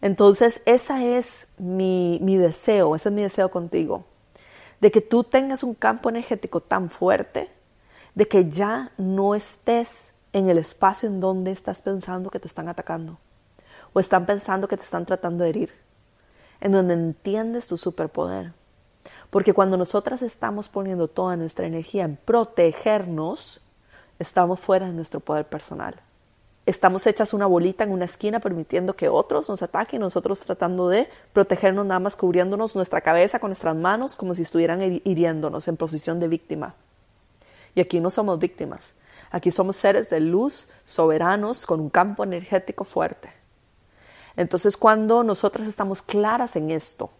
Entonces, 0.00 0.62
ese 0.64 1.18
es 1.18 1.48
mi, 1.58 2.18
mi, 2.22 2.36
deseo, 2.36 2.94
ese 2.94 3.08
es 3.08 3.14
mi 3.14 3.22
deseo 3.22 3.50
contigo, 3.50 4.04
de 4.80 4.90
que 4.92 5.00
tú 5.00 5.24
tengas 5.24 5.62
un 5.62 5.74
campo 5.74 6.08
energético 6.08 6.60
tan 6.60 6.88
fuerte, 6.88 7.50
de 8.14 8.28
que 8.28 8.48
ya 8.48 8.92
no 8.96 9.34
estés 9.34 10.12
en 10.32 10.48
el 10.48 10.58
espacio 10.58 11.08
en 11.08 11.20
donde 11.20 11.50
estás 11.50 11.82
pensando 11.82 12.30
que 12.30 12.38
te 12.38 12.46
están 12.46 12.68
atacando 12.68 13.18
o 13.92 14.00
están 14.00 14.26
pensando 14.26 14.68
que 14.68 14.76
te 14.76 14.84
están 14.84 15.06
tratando 15.06 15.44
de 15.44 15.50
herir, 15.50 15.72
en 16.60 16.72
donde 16.72 16.94
entiendes 16.94 17.66
tu 17.66 17.76
superpoder. 17.76 18.52
Porque 19.30 19.52
cuando 19.52 19.76
nosotras 19.76 20.22
estamos 20.22 20.68
poniendo 20.68 21.08
toda 21.08 21.36
nuestra 21.36 21.66
energía 21.66 22.04
en 22.04 22.16
protegernos, 22.16 23.60
estamos 24.18 24.60
fuera 24.60 24.86
de 24.86 24.92
nuestro 24.92 25.20
poder 25.20 25.46
personal. 25.46 26.00
Estamos 26.68 27.06
hechas 27.06 27.32
una 27.32 27.46
bolita 27.46 27.84
en 27.84 27.92
una 27.92 28.04
esquina 28.04 28.40
permitiendo 28.40 28.94
que 28.94 29.08
otros 29.08 29.48
nos 29.48 29.62
ataquen, 29.62 30.02
nosotros 30.02 30.40
tratando 30.40 30.90
de 30.90 31.08
protegernos 31.32 31.86
nada 31.86 31.98
más 31.98 32.14
cubriéndonos 32.14 32.76
nuestra 32.76 33.00
cabeza 33.00 33.38
con 33.38 33.48
nuestras 33.48 33.74
manos 33.74 34.14
como 34.14 34.34
si 34.34 34.42
estuvieran 34.42 34.82
hiriéndonos 34.82 35.66
en 35.66 35.78
posición 35.78 36.20
de 36.20 36.28
víctima. 36.28 36.74
Y 37.74 37.80
aquí 37.80 38.00
no 38.00 38.10
somos 38.10 38.38
víctimas, 38.38 38.92
Aquí 39.30 39.50
somos 39.50 39.76
seres 39.76 40.10
de 40.10 40.20
luz, 40.20 40.68
soberanos, 40.84 41.64
con 41.64 41.80
un 41.80 41.88
campo 41.88 42.22
energético 42.22 42.84
fuerte. 42.84 43.32
Entonces, 44.36 44.76
cuando 44.76 45.24
nosotras 45.24 45.66
estamos 45.66 46.02
claras 46.02 46.54
en 46.56 46.70
esto, 46.70 47.10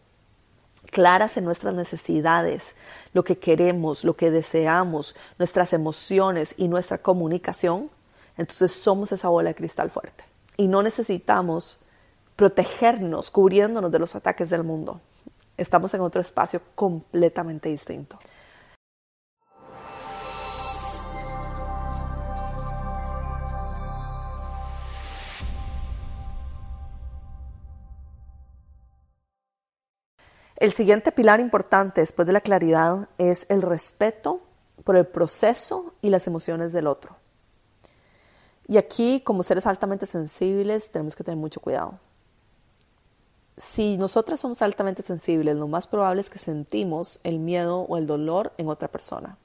claras 0.91 1.39
en 1.39 1.45
nuestras 1.45 1.75
necesidades, 1.75 2.77
lo 3.15 3.25
que 3.25 3.39
queremos, 3.39 4.05
lo 4.05 4.15
que 4.15 4.31
deseamos, 4.31 5.17
nuestras 5.39 5.73
emociones 5.73 6.55
y 6.59 6.69
nuestra 6.69 6.99
comunicación, 6.99 7.91
entonces 8.39 8.73
somos 8.73 9.13
esa 9.13 9.29
bola 9.29 9.51
de 9.51 9.55
cristal 9.57 9.91
fuerte 9.91 10.25
y 10.57 10.69
no 10.69 10.83
necesitamos 10.83 11.79
protegernos 12.37 13.31
cubriéndonos 13.31 13.91
de 13.91 13.99
los 13.99 14.15
ataques 14.15 14.49
del 14.49 14.63
mundo. 14.63 15.01
Estamos 15.57 15.93
en 15.95 16.01
otro 16.01 16.21
espacio 16.21 16.63
completamente 16.77 17.69
distinto. 17.69 18.19
El 30.55 30.73
siguiente 30.73 31.13
pilar 31.13 31.41
importante 31.41 32.01
después 32.01 32.27
de 32.27 32.33
la 32.33 32.41
claridad 32.41 33.09
es 33.19 33.49
el 33.49 33.63
respeto 33.63 34.43
por 34.85 34.97
el 34.97 35.07
proceso 35.07 35.95
y 36.03 36.11
las 36.11 36.27
emociones 36.27 36.73
del 36.73 36.87
otro. 36.87 37.17
Y 38.69 38.77
aquí, 38.77 39.21
como 39.21 39.43
seres 39.43 39.67
altamente 39.67 40.05
sensibles, 40.05 40.93
tenemos 40.93 41.17
que 41.17 41.25
tener 41.25 41.39
mucho 41.39 41.61
cuidado. 41.61 41.99
Si 43.57 43.97
nosotras 43.97 44.39
somos 44.39 44.63
altamente 44.63 45.03
sensibles, 45.03 45.57
lo 45.57 45.67
más 45.67 45.87
probable 45.87 46.21
es 46.21 46.31
que 46.31 46.39
sentimos 46.39 47.19
el 47.25 47.39
miedo 47.39 47.81
o 47.81 47.97
el 47.97 48.07
dolor 48.07 48.53
en 48.59 48.69
otra 48.69 48.89
persona. 48.89 49.39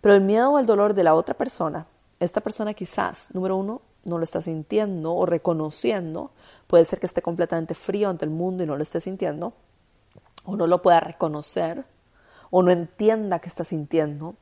Pero 0.00 0.14
el 0.14 0.20
miedo 0.20 0.52
o 0.52 0.58
el 0.58 0.66
dolor 0.66 0.94
de 0.94 1.02
la 1.02 1.14
otra 1.14 1.34
persona, 1.34 1.86
esta 2.20 2.40
persona 2.40 2.74
quizás, 2.74 3.34
número 3.34 3.56
uno, 3.56 3.80
no 4.04 4.18
lo 4.18 4.24
está 4.24 4.42
sintiendo 4.42 5.14
o 5.14 5.26
reconociendo, 5.26 6.30
puede 6.66 6.84
ser 6.84 7.00
que 7.00 7.06
esté 7.06 7.22
completamente 7.22 7.74
frío 7.74 8.08
ante 8.08 8.24
el 8.24 8.30
mundo 8.30 8.62
y 8.62 8.66
no 8.66 8.76
lo 8.76 8.82
esté 8.82 9.00
sintiendo, 9.00 9.54
o 10.44 10.56
no 10.56 10.66
lo 10.66 10.82
pueda 10.82 11.00
reconocer, 11.00 11.84
o 12.50 12.62
no 12.62 12.70
entienda 12.70 13.40
que 13.40 13.48
está 13.48 13.64
sintiendo, 13.64 14.36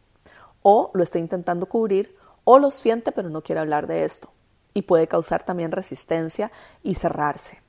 o 0.62 0.90
lo 0.92 1.02
está 1.02 1.18
intentando 1.18 1.66
cubrir, 1.66 2.16
o 2.48 2.58
lo 2.60 2.70
siente 2.70 3.12
pero 3.12 3.28
no 3.28 3.42
quiere 3.42 3.60
hablar 3.60 3.86
de 3.88 4.04
esto, 4.04 4.30
y 4.72 4.82
puede 4.82 5.08
causar 5.08 5.42
también 5.42 5.72
resistencia 5.72 6.52
y 6.82 6.94
cerrarse. 6.94 7.60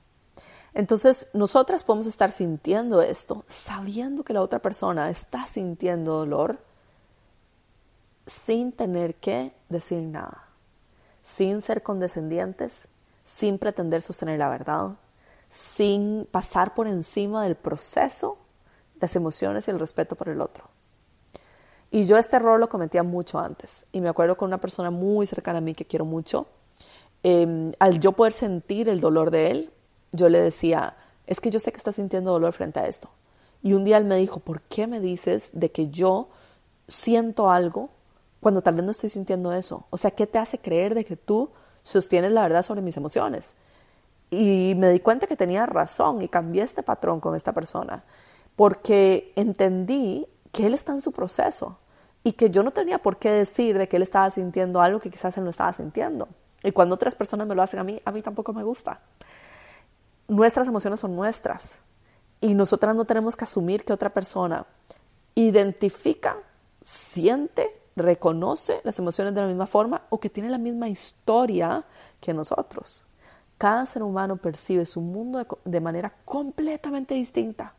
Entonces, 0.74 1.30
nosotras 1.34 1.84
podemos 1.84 2.06
estar 2.06 2.32
sintiendo 2.32 3.02
esto, 3.02 3.44
sabiendo 3.48 4.24
que 4.24 4.34
la 4.34 4.44
otra 4.44 4.60
persona 4.60 5.10
está 5.10 5.48
sintiendo 5.48 6.14
dolor, 6.14 6.60
sin 8.28 8.72
tener 8.72 9.16
que 9.16 9.54
decir 9.70 10.04
nada, 10.04 10.50
sin 11.24 11.64
ser 11.64 11.82
condescendientes, 11.82 12.90
sin 13.24 13.58
pretender 13.58 14.04
sostener 14.04 14.38
la 14.38 14.50
verdad, 14.50 14.92
sin 15.50 16.28
pasar 16.30 16.76
por 16.76 16.88
encima 16.88 17.44
del 17.44 17.56
proceso, 17.56 18.38
las 19.00 19.16
emociones 19.16 19.68
y 19.68 19.72
el 19.72 19.80
respeto 19.80 20.16
por 20.16 20.30
el 20.30 20.42
otro. 20.42 20.77
Y 21.92 22.06
yo 22.06 22.18
este 22.18 22.36
error 22.36 22.60
lo 22.60 22.70
cometía 22.70 23.04
mucho 23.04 23.40
antes. 23.40 23.86
Y 23.92 24.02
me 24.02 24.10
acuerdo 24.10 24.36
con 24.36 24.48
una 24.48 24.60
persona 24.60 24.92
muy 24.92 25.26
cercana 25.26 25.60
a 25.60 25.62
mí 25.62 25.74
que 25.74 25.86
quiero 25.86 26.06
mucho. 26.06 26.48
Em, 27.24 27.72
al 27.80 28.00
yo 28.00 28.12
poder 28.12 28.34
sentir 28.34 28.90
el 28.90 29.00
dolor 29.00 29.32
de 29.32 29.52
él, 29.52 29.72
yo 30.12 30.30
le 30.30 30.40
decía, 30.40 30.96
es 31.26 31.40
que 31.40 31.50
yo 31.50 31.60
sé 31.60 31.72
que 31.72 31.78
estás 31.78 31.96
sintiendo 31.96 32.32
dolor 32.32 32.54
frente 32.54 32.80
a 32.80 32.88
esto. 32.88 33.10
Y 33.64 33.74
un 33.74 33.86
día 33.86 33.98
él 33.98 34.06
me 34.06 34.18
dijo, 34.18 34.40
¿por 34.40 34.62
qué 34.62 34.88
me 34.88 35.00
dices 35.00 35.52
de 35.54 35.72
que 35.72 35.90
yo 35.90 36.30
siento 36.88 37.50
algo 37.50 37.90
cuando 38.40 38.62
tal 38.62 38.76
vez 38.76 38.86
no 38.86 38.92
estoy 38.92 39.10
sintiendo 39.10 39.54
eso? 39.54 39.86
O 39.90 39.98
sea, 39.98 40.12
¿qué 40.12 40.28
te 40.28 40.38
hace 40.38 40.60
creer 40.60 40.94
de 40.94 41.06
que 41.06 41.16
tú 41.16 41.52
sostienes 41.84 42.32
la 42.32 42.44
verdad 42.44 42.62
sobre 42.62 42.82
mis 42.82 42.98
emociones? 42.98 43.56
Y 44.30 44.74
me 44.78 44.90
di 44.90 45.00
cuenta 45.00 45.26
que 45.26 45.38
tenía 45.38 45.66
razón 45.66 46.22
y 46.22 46.28
cambié 46.28 46.64
este 46.64 46.84
patrón 46.84 47.20
con 47.22 47.36
esta 47.36 47.54
persona 47.54 48.04
porque 48.58 49.32
entendí 49.36 50.28
que 50.58 50.66
él 50.66 50.74
está 50.74 50.92
en 50.92 51.02
su 51.02 51.12
proceso 51.12 51.78
y 52.24 52.32
que 52.32 52.50
yo 52.50 52.64
no 52.64 52.72
tenía 52.72 52.98
por 52.98 53.18
qué 53.18 53.30
decir 53.30 53.78
de 53.78 53.88
que 53.88 53.98
él 53.98 54.02
estaba 54.02 54.28
sintiendo 54.32 54.82
algo 54.82 55.00
que 55.00 55.12
quizás 55.12 55.38
él 55.38 55.44
no 55.44 55.52
estaba 55.52 55.72
sintiendo. 55.72 56.28
Y 56.64 56.72
cuando 56.72 56.96
otras 56.96 57.14
personas 57.14 57.46
me 57.46 57.54
lo 57.54 57.62
hacen 57.62 57.80
a 57.80 57.84
mí, 57.84 58.02
a 58.04 58.12
mí 58.12 58.24
tampoco 58.24 58.54
me 58.54 58.64
gusta. 58.64 59.00
Nuestras 60.28 60.68
emociones 60.68 61.00
son 61.00 61.16
nuestras 61.16 61.82
y 62.42 62.56
nosotras 62.56 62.96
no 62.96 63.06
tenemos 63.06 63.36
que 63.36 63.44
asumir 63.44 63.86
que 63.86 63.94
otra 63.94 64.12
persona 64.12 64.66
identifica, 65.36 66.38
siente, 66.82 67.80
reconoce 67.96 68.82
las 68.84 68.98
emociones 68.98 69.36
de 69.36 69.42
la 69.42 69.48
misma 69.48 69.68
forma 69.68 70.08
o 70.10 70.20
que 70.20 70.32
tiene 70.32 70.50
la 70.50 70.58
misma 70.58 70.90
historia 70.90 71.86
que 72.20 72.34
nosotros. 72.34 73.06
Cada 73.60 73.86
ser 73.86 74.02
humano 74.02 74.38
percibe 74.38 74.88
su 74.88 75.02
mundo 75.02 75.46
de, 75.66 75.82
manera 75.82 76.16
completamente 76.26 77.14
distinta 77.14 77.76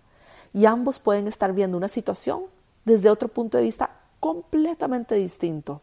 y 0.52 0.64
ambos 0.64 1.00
pueden 1.00 1.26
estar 1.26 1.52
viendo 1.52 1.76
una 1.76 1.88
situación 1.88 2.44
desde 2.88 3.10
otro 3.10 3.28
punto 3.28 3.58
de 3.58 3.64
vista 3.64 3.90
completamente 4.18 5.14
distinto. 5.14 5.82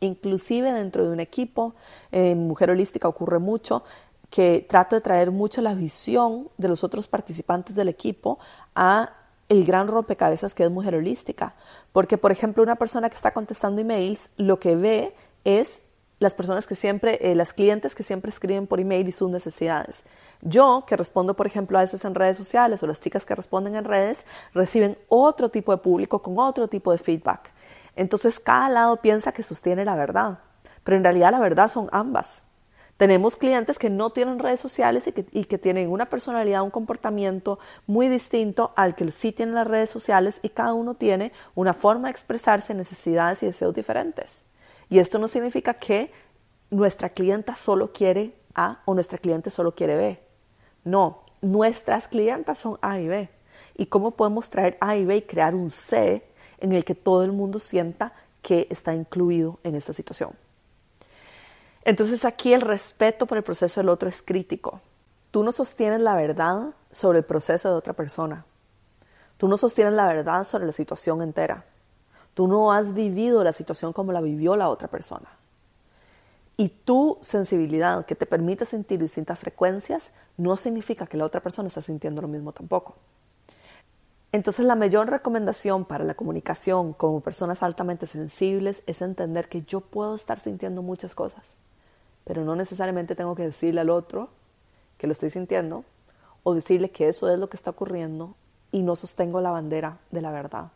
Inclusive 0.00 0.72
dentro 0.72 1.04
de 1.04 1.10
un 1.10 1.20
equipo, 1.20 1.74
en 2.10 2.46
Mujer 2.46 2.70
Holística 2.70 3.08
ocurre 3.08 3.38
mucho 3.38 3.82
que 4.30 4.64
trato 4.68 4.96
de 4.96 5.02
traer 5.02 5.30
mucho 5.30 5.60
la 5.60 5.74
visión 5.74 6.48
de 6.56 6.68
los 6.68 6.84
otros 6.84 7.08
participantes 7.08 7.76
del 7.76 7.88
equipo 7.88 8.38
a 8.74 9.12
el 9.48 9.64
gran 9.64 9.88
rompecabezas 9.88 10.54
que 10.54 10.64
es 10.64 10.70
Mujer 10.70 10.94
Holística. 10.94 11.54
Porque, 11.92 12.18
por 12.18 12.32
ejemplo, 12.32 12.62
una 12.62 12.76
persona 12.76 13.10
que 13.10 13.16
está 13.16 13.32
contestando 13.32 13.80
emails, 13.80 14.30
lo 14.36 14.58
que 14.58 14.76
ve 14.76 15.14
es 15.44 15.82
las 16.22 16.34
personas 16.34 16.66
que 16.66 16.74
siempre, 16.74 17.18
eh, 17.20 17.34
las 17.34 17.52
clientes 17.52 17.94
que 17.94 18.02
siempre 18.02 18.30
escriben 18.30 18.66
por 18.66 18.80
email 18.80 19.08
y 19.08 19.12
sus 19.12 19.30
necesidades. 19.30 20.04
Yo, 20.40 20.84
que 20.86 20.96
respondo, 20.96 21.34
por 21.34 21.46
ejemplo, 21.46 21.78
a 21.78 21.82
veces 21.82 22.04
en 22.04 22.14
redes 22.14 22.36
sociales 22.36 22.82
o 22.82 22.86
las 22.86 23.00
chicas 23.00 23.26
que 23.26 23.34
responden 23.34 23.76
en 23.76 23.84
redes, 23.84 24.24
reciben 24.54 24.96
otro 25.08 25.50
tipo 25.50 25.72
de 25.72 25.78
público 25.78 26.22
con 26.22 26.38
otro 26.38 26.68
tipo 26.68 26.92
de 26.92 26.98
feedback. 26.98 27.50
Entonces, 27.96 28.40
cada 28.40 28.68
lado 28.68 28.96
piensa 28.96 29.32
que 29.32 29.42
sostiene 29.42 29.84
la 29.84 29.96
verdad, 29.96 30.38
pero 30.82 30.96
en 30.96 31.04
realidad 31.04 31.32
la 31.32 31.40
verdad 31.40 31.68
son 31.68 31.88
ambas. 31.92 32.44
Tenemos 32.96 33.36
clientes 33.36 33.78
que 33.78 33.90
no 33.90 34.10
tienen 34.10 34.38
redes 34.38 34.60
sociales 34.60 35.06
y 35.08 35.12
que, 35.12 35.26
y 35.32 35.44
que, 35.46 35.58
tienen 35.58 35.90
una 35.90 36.06
personalidad, 36.06 36.62
un 36.62 36.70
comportamiento 36.70 37.58
muy 37.86 38.08
distinto 38.08 38.72
al 38.76 38.94
que 38.94 39.10
sí 39.10 39.32
tienen 39.32 39.56
las 39.56 39.66
redes 39.66 39.90
sociales 39.90 40.38
y 40.42 40.50
cada 40.50 40.72
uno 40.72 40.94
tiene 40.94 41.32
una 41.54 41.74
forma 41.74 42.08
de 42.08 42.12
expresarse, 42.12 42.74
necesidades 42.74 43.42
y 43.42 43.46
deseos 43.46 43.74
diferentes. 43.74 44.44
Y 44.88 44.98
esto 44.98 45.18
no 45.18 45.28
significa 45.28 45.74
que 45.74 46.12
nuestra 46.70 47.10
clienta 47.10 47.56
solo 47.56 47.92
quiere 47.92 48.34
A 48.54 48.82
o 48.84 48.94
nuestra 48.94 49.18
cliente 49.18 49.50
solo 49.50 49.74
quiere 49.74 49.96
B. 49.96 50.20
No, 50.84 51.22
nuestras 51.40 52.08
clientas 52.08 52.58
son 52.58 52.78
A 52.82 52.98
y 52.98 53.08
B. 53.08 53.28
¿Y 53.76 53.86
cómo 53.86 54.12
podemos 54.12 54.50
traer 54.50 54.76
A 54.80 54.96
y 54.96 55.04
B 55.04 55.16
y 55.16 55.22
crear 55.22 55.54
un 55.54 55.70
C 55.70 56.22
en 56.58 56.72
el 56.72 56.84
que 56.84 56.94
todo 56.94 57.24
el 57.24 57.32
mundo 57.32 57.58
sienta 57.58 58.12
que 58.42 58.66
está 58.70 58.94
incluido 58.94 59.58
en 59.64 59.74
esta 59.74 59.92
situación? 59.92 60.32
Entonces 61.84 62.24
aquí 62.24 62.52
el 62.52 62.60
respeto 62.60 63.26
por 63.26 63.38
el 63.38 63.44
proceso 63.44 63.80
del 63.80 63.88
otro 63.88 64.08
es 64.08 64.22
crítico. 64.22 64.80
Tú 65.30 65.42
no 65.42 65.52
sostienes 65.52 66.00
la 66.00 66.14
verdad 66.14 66.74
sobre 66.90 67.18
el 67.18 67.24
proceso 67.24 67.70
de 67.70 67.74
otra 67.74 67.94
persona. 67.94 68.44
Tú 69.36 69.48
no 69.48 69.56
sostienes 69.56 69.94
la 69.94 70.06
verdad 70.06 70.44
sobre 70.44 70.66
la 70.66 70.72
situación 70.72 71.22
entera. 71.22 71.64
Tú 72.34 72.48
no 72.48 72.72
has 72.72 72.94
vivido 72.94 73.44
la 73.44 73.52
situación 73.52 73.92
como 73.92 74.12
la 74.12 74.20
vivió 74.20 74.56
la 74.56 74.68
otra 74.68 74.88
persona. 74.88 75.28
Y 76.56 76.68
tu 76.68 77.18
sensibilidad 77.22 78.06
que 78.06 78.14
te 78.14 78.26
permite 78.26 78.64
sentir 78.64 79.00
distintas 79.00 79.38
frecuencias 79.38 80.14
no 80.36 80.56
significa 80.56 81.06
que 81.06 81.16
la 81.16 81.24
otra 81.24 81.42
persona 81.42 81.68
está 81.68 81.82
sintiendo 81.82 82.22
lo 82.22 82.28
mismo 82.28 82.52
tampoco. 82.52 82.94
Entonces 84.32 84.64
la 84.64 84.74
mayor 84.74 85.10
recomendación 85.10 85.84
para 85.84 86.04
la 86.04 86.14
comunicación 86.14 86.94
como 86.94 87.20
personas 87.20 87.62
altamente 87.62 88.06
sensibles 88.06 88.82
es 88.86 89.02
entender 89.02 89.48
que 89.48 89.62
yo 89.62 89.80
puedo 89.80 90.14
estar 90.14 90.40
sintiendo 90.40 90.80
muchas 90.80 91.14
cosas, 91.14 91.58
pero 92.24 92.42
no 92.42 92.56
necesariamente 92.56 93.14
tengo 93.14 93.34
que 93.34 93.44
decirle 93.44 93.82
al 93.82 93.90
otro 93.90 94.30
que 94.96 95.06
lo 95.06 95.12
estoy 95.12 95.28
sintiendo 95.28 95.84
o 96.44 96.54
decirle 96.54 96.90
que 96.90 97.08
eso 97.08 97.30
es 97.30 97.38
lo 97.38 97.50
que 97.50 97.58
está 97.58 97.70
ocurriendo 97.70 98.34
y 98.70 98.82
no 98.82 98.96
sostengo 98.96 99.42
la 99.42 99.50
bandera 99.50 99.98
de 100.10 100.22
la 100.22 100.30
verdad. 100.30 100.70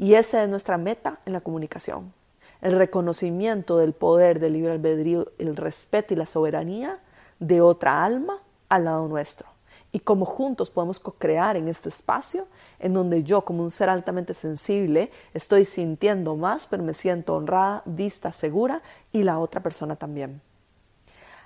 Y 0.00 0.14
esa 0.14 0.42
es 0.42 0.48
nuestra 0.48 0.78
meta 0.78 1.20
en 1.26 1.34
la 1.34 1.42
comunicación. 1.42 2.14
El 2.62 2.72
reconocimiento 2.72 3.76
del 3.76 3.92
poder 3.92 4.40
del 4.40 4.54
libre 4.54 4.72
albedrío, 4.72 5.26
el 5.36 5.54
respeto 5.56 6.14
y 6.14 6.16
la 6.16 6.24
soberanía 6.24 7.00
de 7.38 7.60
otra 7.60 8.02
alma 8.02 8.38
al 8.70 8.86
lado 8.86 9.08
nuestro. 9.08 9.46
Y 9.92 10.00
cómo 10.00 10.24
juntos 10.24 10.70
podemos 10.70 11.00
co-crear 11.00 11.58
en 11.58 11.68
este 11.68 11.90
espacio 11.90 12.46
en 12.78 12.94
donde 12.94 13.24
yo, 13.24 13.44
como 13.44 13.62
un 13.62 13.70
ser 13.70 13.90
altamente 13.90 14.32
sensible, 14.32 15.10
estoy 15.34 15.66
sintiendo 15.66 16.34
más, 16.34 16.66
pero 16.66 16.82
me 16.82 16.94
siento 16.94 17.36
honrada, 17.36 17.82
vista, 17.84 18.32
segura 18.32 18.80
y 19.12 19.22
la 19.22 19.38
otra 19.38 19.62
persona 19.62 19.96
también. 19.96 20.40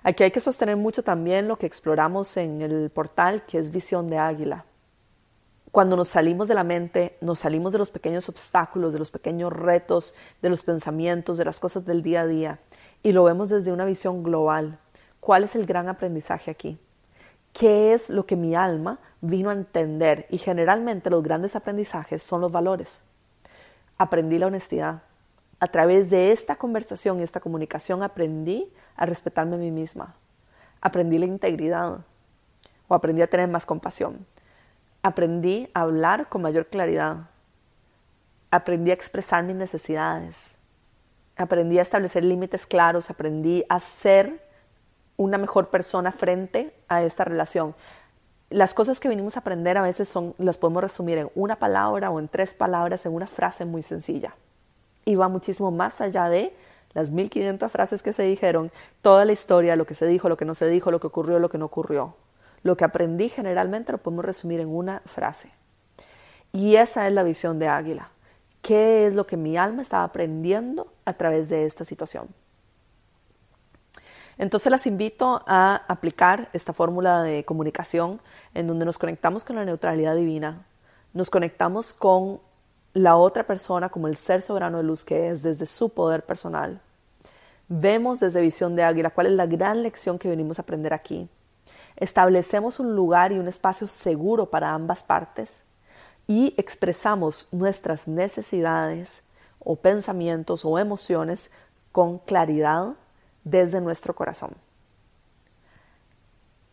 Aquí 0.05 0.23
hay 0.23 0.31
que 0.31 0.39
sostener 0.39 0.77
mucho 0.77 1.03
también 1.03 1.49
lo 1.49 1.59
que 1.59 1.67
exploramos 1.67 2.37
en 2.37 2.63
el 2.63 2.89
portal, 2.91 3.45
que 3.47 3.59
es 3.59 3.73
visión 3.73 4.09
de 4.09 4.19
águila 4.19 4.65
cuando 5.75 5.97
nos 5.97 6.07
salimos 6.07 6.47
de 6.47 6.55
la 6.55 6.63
mente, 6.63 7.17
nos 7.21 7.41
salimos 7.41 7.73
de 7.73 7.79
los 7.79 7.91
pequeños 7.91 8.29
obstáculos, 8.29 8.93
de 8.93 9.01
los 9.01 9.11
pequeños 9.11 9.53
retos, 9.53 10.15
de 10.41 10.49
los 10.49 10.63
pensamientos, 10.63 11.37
de 11.37 11.45
las 11.45 11.59
cosas 11.59 11.85
del 11.85 12.01
día 12.01 12.21
a 12.21 12.27
día, 12.29 12.61
y 13.03 13.11
lo 13.11 13.25
vemos 13.25 13.49
desde 13.49 13.73
una 13.73 13.85
visión 13.85 14.23
global. 14.23 14.79
¿Cuál 15.19 15.43
es 15.43 15.57
el 15.57 15.67
gran 15.67 15.89
aprendizaje 15.89 16.53
aquí? 16.53 16.79
¿Qué 17.53 17.93
es 17.93 18.09
lo 18.09 18.25
que 18.25 18.37
mi 18.37 18.55
alma 18.55 19.01
vino 19.21 19.51
a 19.51 19.55
entender? 19.55 20.27
Y 20.31 20.39
generalmente 20.39 21.11
los 21.11 21.25
grandes 21.25 21.57
aprendizajes 21.57 22.23
son 22.23 22.41
los 22.41 22.53
valores. 22.53 23.01
Aprendí 23.99 24.39
la 24.39 24.47
honestidad. 24.47 25.03
A 25.59 25.67
través 25.67 26.09
de 26.09 26.31
esta 26.31 26.55
conversación 26.55 27.19
y 27.19 27.25
esta 27.25 27.41
comunicación 27.41 28.05
aprendí 28.05 28.73
a 28.95 29.07
respetarme 29.07 29.57
a 29.57 29.59
mí 29.59 29.73
misma. 29.73 30.15
Aprendí 30.81 31.19
la 31.19 31.27
integridad 31.27 31.99
o 32.87 32.95
aprendí 32.95 33.23
a 33.23 33.27
tener 33.27 33.49
más 33.49 33.67
compasión 33.67 34.25
Aprendí 35.05 35.69
a 35.75 35.83
hablar 35.83 36.31
con 36.31 36.41
mayor 36.41 36.69
claridad. 36.69 37.29
Aprendí 38.51 38.91
a 38.91 38.95
expresar 38.95 39.45
mis 39.45 39.55
necesidades. 39.55 40.55
Aprendí 41.37 41.79
a 41.79 41.83
establecer 41.83 42.25
límites 42.25 42.67
claros. 42.67 43.11
Aprendí 43.11 43.67
a 43.69 43.81
ser 43.81 44.43
una 45.19 45.37
mejor 45.37 45.69
persona 45.69 46.11
frente 46.11 46.75
a 46.89 47.03
esta 47.03 47.23
relación. 47.23 47.75
las 48.49 48.73
cosas 48.73 48.99
que 48.99 49.11
venimos 49.11 49.37
a 49.37 49.41
aprender 49.41 49.77
a 49.77 49.83
veces 49.83 50.09
son, 50.09 50.35
las 50.39 50.57
podemos 50.57 50.83
resumir 50.83 51.19
en 51.19 51.31
una 51.35 51.57
palabra 51.57 52.11
o 52.11 52.19
en 52.19 52.29
tres 52.29 52.55
palabras, 52.55 53.05
en 53.05 53.13
una 53.13 53.27
frase 53.27 53.67
muy 53.67 53.83
sencilla. 53.83 54.35
Y 55.05 55.17
va 55.17 55.29
muchísimo 55.29 55.71
más 55.71 56.01
allá 56.01 56.31
de 56.31 56.57
las 56.95 57.11
1500 57.11 57.71
frases 57.71 58.03
que 58.03 58.15
se 58.15 58.23
dijeron, 58.23 58.73
toda 59.03 59.27
la 59.27 59.33
historia, 59.33 59.77
lo 59.77 59.85
que 59.85 59.95
se 59.95 60.07
dijo, 60.07 60.31
lo 60.31 60.39
que 60.39 60.47
no 60.47 60.55
se 60.55 60.67
dijo, 60.67 60.91
lo 60.91 60.99
que 60.99 61.09
ocurrió, 61.09 61.39
lo 61.39 61.51
que 61.51 61.59
no 61.59 61.67
ocurrió. 61.67 62.15
Lo 62.65 62.77
que 62.77 62.85
aprendí 62.85 63.29
generalmente 63.29 63.93
lo 63.93 63.99
podemos 63.99 64.25
resumir 64.25 64.59
en 64.59 64.75
una 64.75 65.01
frase. 65.07 65.53
Y 66.53 66.77
esa 66.77 67.07
es 67.07 67.13
la 67.13 67.23
visión 67.23 67.61
de 67.61 67.69
Águila. 67.69 68.09
¿Qué 68.63 69.07
es 69.07 69.15
lo 69.15 69.27
que 69.27 69.37
mi 69.37 69.57
alma 69.57 69.83
estaba 69.83 70.05
aprendiendo 70.05 70.93
a 71.05 71.13
través 71.13 71.49
de 71.51 71.67
esta 71.67 71.85
situación? 71.85 72.29
Entonces 74.39 74.71
las 74.71 74.87
invito 74.87 75.43
a 75.47 75.83
aplicar 75.87 76.49
esta 76.53 76.73
fórmula 76.73 77.23
de 77.23 77.45
comunicación 77.45 78.21
en 78.55 78.67
donde 78.67 78.85
nos 78.85 78.99
conectamos 78.99 79.45
con 79.45 79.57
la 79.57 79.65
neutralidad 79.65 80.17
divina, 80.17 80.67
nos 81.13 81.31
conectamos 81.31 81.93
con 81.93 82.41
la 82.95 83.17
otra 83.17 83.47
persona 83.47 83.91
como 83.91 84.09
el 84.09 84.17
ser 84.17 84.43
soberano 84.43 84.79
de 84.79 84.85
luz 84.85 85.05
que 85.05 85.29
es 85.29 85.43
desde 85.43 85.67
su 85.67 85.91
poder 85.91 86.25
personal. 86.25 86.81
Vemos 87.69 88.21
desde 88.21 88.41
visión 88.41 88.75
de 88.75 88.85
águila 88.85 89.11
cuál 89.11 89.27
es 89.29 89.33
la 89.35 89.47
gran 89.47 89.83
lección 89.83 90.19
que 90.19 90.29
venimos 90.29 90.59
a 90.59 90.63
aprender 90.63 90.95
aquí. 90.95 91.29
Establecemos 91.97 92.81
un 92.81 92.95
lugar 92.95 93.33
y 93.33 93.39
un 93.39 93.49
espacio 93.49 93.87
seguro 93.87 94.51
para 94.51 94.73
ambas 94.73 95.03
partes 95.05 95.65
y 96.27 96.55
expresamos 96.57 97.49
nuestras 97.53 98.09
necesidades 98.09 99.23
o 99.61 99.77
pensamientos 99.77 100.65
o 100.65 100.79
emociones 100.79 101.51
con 101.93 102.19
claridad 102.19 102.95
desde 103.45 103.81
nuestro 103.81 104.15
corazón. 104.15 104.55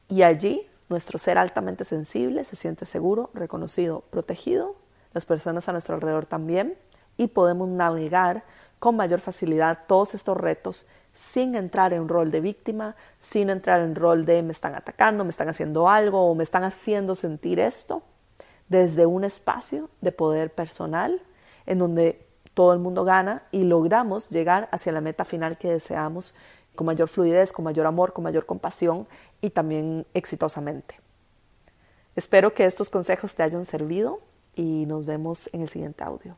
Y 0.09 0.23
allí 0.23 0.67
nuestro 0.89 1.17
ser 1.17 1.37
altamente 1.37 1.85
sensible 1.85 2.43
se 2.43 2.55
siente 2.55 2.85
seguro, 2.85 3.29
reconocido, 3.33 4.01
protegido, 4.09 4.75
las 5.13 5.25
personas 5.25 5.69
a 5.69 5.71
nuestro 5.71 5.95
alrededor 5.95 6.25
también, 6.25 6.77
y 7.17 7.27
podemos 7.27 7.69
navegar 7.69 8.43
con 8.79 8.95
mayor 8.95 9.19
facilidad 9.19 9.79
todos 9.87 10.15
estos 10.15 10.35
retos 10.35 10.85
sin 11.13 11.55
entrar 11.55 11.93
en 11.93 12.07
rol 12.07 12.31
de 12.31 12.41
víctima, 12.41 12.95
sin 13.19 13.49
entrar 13.49 13.81
en 13.81 13.95
rol 13.95 14.25
de 14.25 14.43
me 14.43 14.51
están 14.51 14.75
atacando, 14.75 15.23
me 15.23 15.29
están 15.29 15.49
haciendo 15.49 15.89
algo 15.89 16.29
o 16.29 16.35
me 16.35 16.43
están 16.43 16.63
haciendo 16.63 17.15
sentir 17.15 17.59
esto, 17.59 18.03
desde 18.69 19.05
un 19.05 19.23
espacio 19.23 19.89
de 19.99 20.11
poder 20.11 20.53
personal 20.53 21.21
en 21.65 21.79
donde 21.79 22.25
todo 22.53 22.73
el 22.73 22.79
mundo 22.79 23.03
gana 23.03 23.43
y 23.51 23.63
logramos 23.63 24.29
llegar 24.29 24.69
hacia 24.71 24.91
la 24.91 25.01
meta 25.01 25.25
final 25.25 25.57
que 25.57 25.69
deseamos 25.69 26.33
con 26.75 26.87
mayor 26.87 27.07
fluidez, 27.07 27.51
con 27.51 27.65
mayor 27.65 27.85
amor, 27.85 28.13
con 28.13 28.23
mayor 28.23 28.45
compasión 28.45 29.07
y 29.41 29.49
también 29.49 30.05
exitosamente. 30.13 30.99
Espero 32.15 32.53
que 32.53 32.65
estos 32.65 32.89
consejos 32.89 33.35
te 33.35 33.43
hayan 33.43 33.65
servido 33.65 34.21
y 34.55 34.85
nos 34.85 35.05
vemos 35.05 35.49
en 35.53 35.61
el 35.61 35.69
siguiente 35.69 36.03
audio. 36.03 36.37